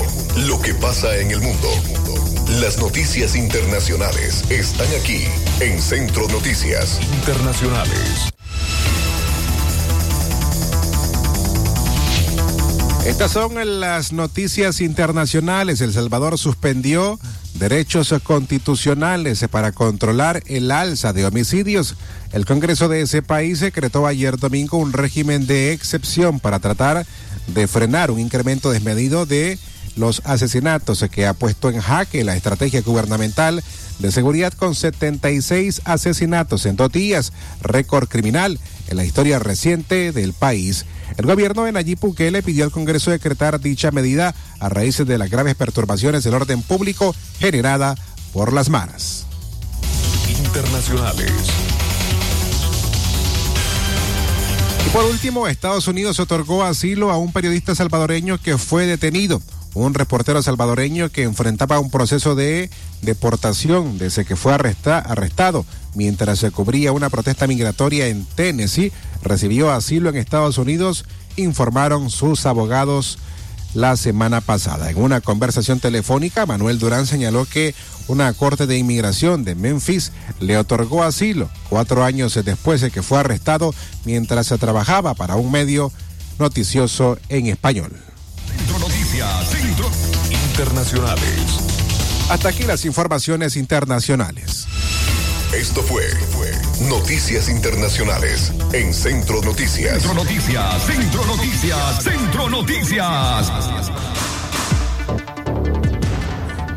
lo 0.47 0.63
que 0.63 0.73
pasa 0.73 1.19
en 1.19 1.33
el 1.33 1.41
mundo. 1.41 1.69
Las 2.61 2.79
noticias 2.79 3.35
internacionales 3.35 4.49
están 4.53 4.87
aquí 5.01 5.25
en 5.59 5.83
Centro 5.83 6.29
Noticias 6.29 7.01
Internacionales. 7.13 8.31
Estas 13.05 13.33
son 13.33 13.81
las 13.81 14.13
noticias 14.13 14.81
internacionales. 14.81 15.81
El 15.81 15.93
Salvador 15.93 16.39
suspendió 16.39 17.19
derechos 17.55 18.15
constitucionales 18.23 19.45
para 19.51 19.73
controlar 19.73 20.41
el 20.47 20.71
alza 20.71 21.13
de 21.13 21.27
homicidios. 21.27 21.97
El 22.33 22.47
Congreso 22.47 22.89
de 22.89 23.01
ese 23.01 23.23
país 23.23 23.59
decretó 23.59 24.07
ayer 24.07 24.39
domingo 24.39 24.79
un 24.79 24.93
régimen 24.93 25.49
de 25.49 25.73
excepción 25.73 26.39
para 26.39 26.61
tratar 26.61 27.05
de 27.49 27.67
frenar 27.69 28.11
un 28.11 28.21
incremento 28.21 28.71
desmedido 28.71 29.27
de 29.27 29.59
los 29.97 30.23
asesinatos 30.25 31.05
que 31.11 31.27
ha 31.27 31.35
puesto 31.35 31.71
en 31.71 31.81
jaque 31.81 32.25
la 32.25 32.37
estrategia 32.37 32.83
gubernamental 32.83 33.63
de 33.99 34.11
seguridad 34.11 34.53
con 34.53 34.75
76 34.75 35.83
asesinatos 35.85 36.67
en 36.67 36.77
dos 36.77 36.91
días, 36.91 37.33
récord 37.63 38.09
criminal 38.09 38.59
en 38.89 38.97
la 38.97 39.05
historia 39.05 39.39
reciente 39.39 40.13
del 40.13 40.33
país. 40.33 40.85
El 41.17 41.27
gobierno 41.27 41.65
de 41.65 41.73
Nayib 41.73 42.01
Bukele 42.01 42.43
pidió 42.43 42.65
al 42.65 42.73
Congreso 42.73 43.11
decretar 43.11 43.61
dicha 43.61 43.91
medida 43.93 44.35
a 44.59 44.69
raíz 44.69 44.99
de 44.99 45.19
las 45.19 45.31
graves 45.31 45.55
perturbaciones 45.55 46.25
del 46.25 46.35
orden 46.35 46.63
público 46.63 47.15
generada 47.39 47.95
por 48.33 48.53
las 48.53 48.69
maras. 48.69 49.27
Internacionales. 50.29 51.31
Por 54.95 55.07
último, 55.07 55.49
Estados 55.49 55.89
Unidos 55.89 56.21
otorgó 56.21 56.63
asilo 56.63 57.11
a 57.11 57.19
un 57.19 57.33
periodista 57.33 57.75
salvadoreño 57.75 58.39
que 58.39 58.59
fue 58.59 58.87
detenido. 58.87 59.43
Un 59.75 59.93
reportero 59.93 60.41
salvadoreño 60.41 61.09
que 61.09 61.25
enfrentaba 61.25 61.81
un 61.81 61.91
proceso 61.91 62.37
de 62.37 62.71
deportación 63.03 63.99
desde 63.99 64.25
que 64.25 64.37
fue 64.37 64.55
arrestado 64.55 65.67
mientras 65.97 66.39
se 66.39 66.53
cubría 66.53 66.93
una 66.93 67.11
protesta 67.11 67.49
migratoria 67.49 68.07
en 68.07 68.25
Tennessee, 68.25 68.93
recibió 69.21 69.73
asilo 69.73 70.11
en 70.11 70.17
Estados 70.17 70.59
Unidos, 70.59 71.05
informaron 71.35 72.09
sus 72.09 72.47
abogados 72.47 73.19
la 73.75 73.97
semana 73.97 74.41
pasada. 74.41 74.91
En 74.91 74.97
una 74.97 75.21
conversación 75.21 75.81
telefónica, 75.81 76.47
Manuel 76.47 76.79
Durán 76.79 77.07
señaló 77.07 77.45
que 77.45 77.75
una 78.09 78.33
corte 78.33 78.67
de 78.67 78.79
inmigración 78.79 79.45
de 79.45 79.55
Memphis 79.55 80.13
le 80.41 80.57
otorgó 80.57 81.03
asilo 81.03 81.51
cuatro 81.69 82.05
años 82.05 82.39
después 82.45 82.81
de 82.81 82.91
que 82.91 83.03
fue 83.03 83.19
arrestado 83.19 83.75
mientras 84.05 84.47
se 84.47 84.59
trabajaba 84.59 85.15
para 85.15 85.37
un 85.37 85.51
medio 85.51 85.93
noticioso 86.39 87.19
en 87.29 87.47
español. 87.47 87.93
Centro 89.49 89.91
Internacionales. 90.31 91.25
Hasta 92.29 92.49
aquí 92.49 92.65
las 92.65 92.85
informaciones 92.85 93.57
internacionales. 93.57 94.67
Esto 95.53 95.83
fue, 95.83 96.03
fue 96.33 96.44
Noticias 96.81 97.49
Internacionales 97.49 98.53
en 98.73 98.93
Centro 98.93 99.41
Noticias. 99.43 100.03
Centro 100.03 100.15
Noticias, 100.15 100.83
Centro 100.85 101.25
Noticias, 101.25 102.03
Centro 102.03 102.51
Noticias. 102.51 103.53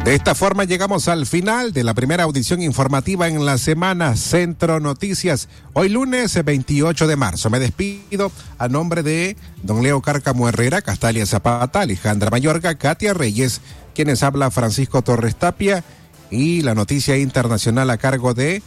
De 0.06 0.14
esta 0.14 0.36
forma 0.36 0.66
llegamos 0.66 1.08
al 1.08 1.26
final 1.26 1.74
de 1.74 1.84
la 1.84 1.96
primera 1.96 2.26
audición 2.26 2.62
informativa 2.62 3.28
en 3.28 3.44
la 3.44 3.58
semana 3.58 4.16
Centro 4.16 4.80
Noticias. 4.80 5.50
Hoy 5.74 5.90
lunes 5.90 6.44
28 6.46 7.08
de 7.08 7.16
marzo. 7.16 7.50
Me 7.50 7.60
despido 7.60 8.32
a 8.60 8.68
nombre 8.68 9.02
de 9.02 9.36
don 9.64 9.82
Leo 9.82 10.02
Cárcamo 10.02 10.48
Herrera, 10.48 10.84
Castalia 10.84 11.26
Zapata, 11.26 11.82
Alejandra 11.82 12.30
Mayorga, 12.30 12.76
Katia 12.76 13.16
Reyes, 13.16 13.62
quienes 13.96 14.22
habla 14.22 14.52
Francisco 14.52 15.02
Torres 15.02 15.36
Tapia 15.36 15.84
y 16.30 16.62
la 16.62 16.76
noticia 16.76 17.18
internacional 17.18 17.90
a 17.90 17.98
cargo 17.98 18.36
de 18.36 18.62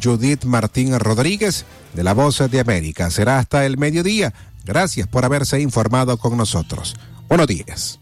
Judith 0.00 0.44
Martín 0.44 0.98
Rodríguez 0.98 1.64
de 1.94 2.02
La 2.02 2.14
Voz 2.14 2.42
de 2.50 2.60
América. 2.60 3.10
Será 3.10 3.38
hasta 3.38 3.66
el 3.66 3.78
mediodía. 3.78 4.32
Gracias 4.64 5.08
por 5.08 5.24
haberse 5.24 5.60
informado 5.60 6.16
con 6.18 6.36
nosotros. 6.36 6.94
Buenos 7.28 7.46
días. 7.46 8.01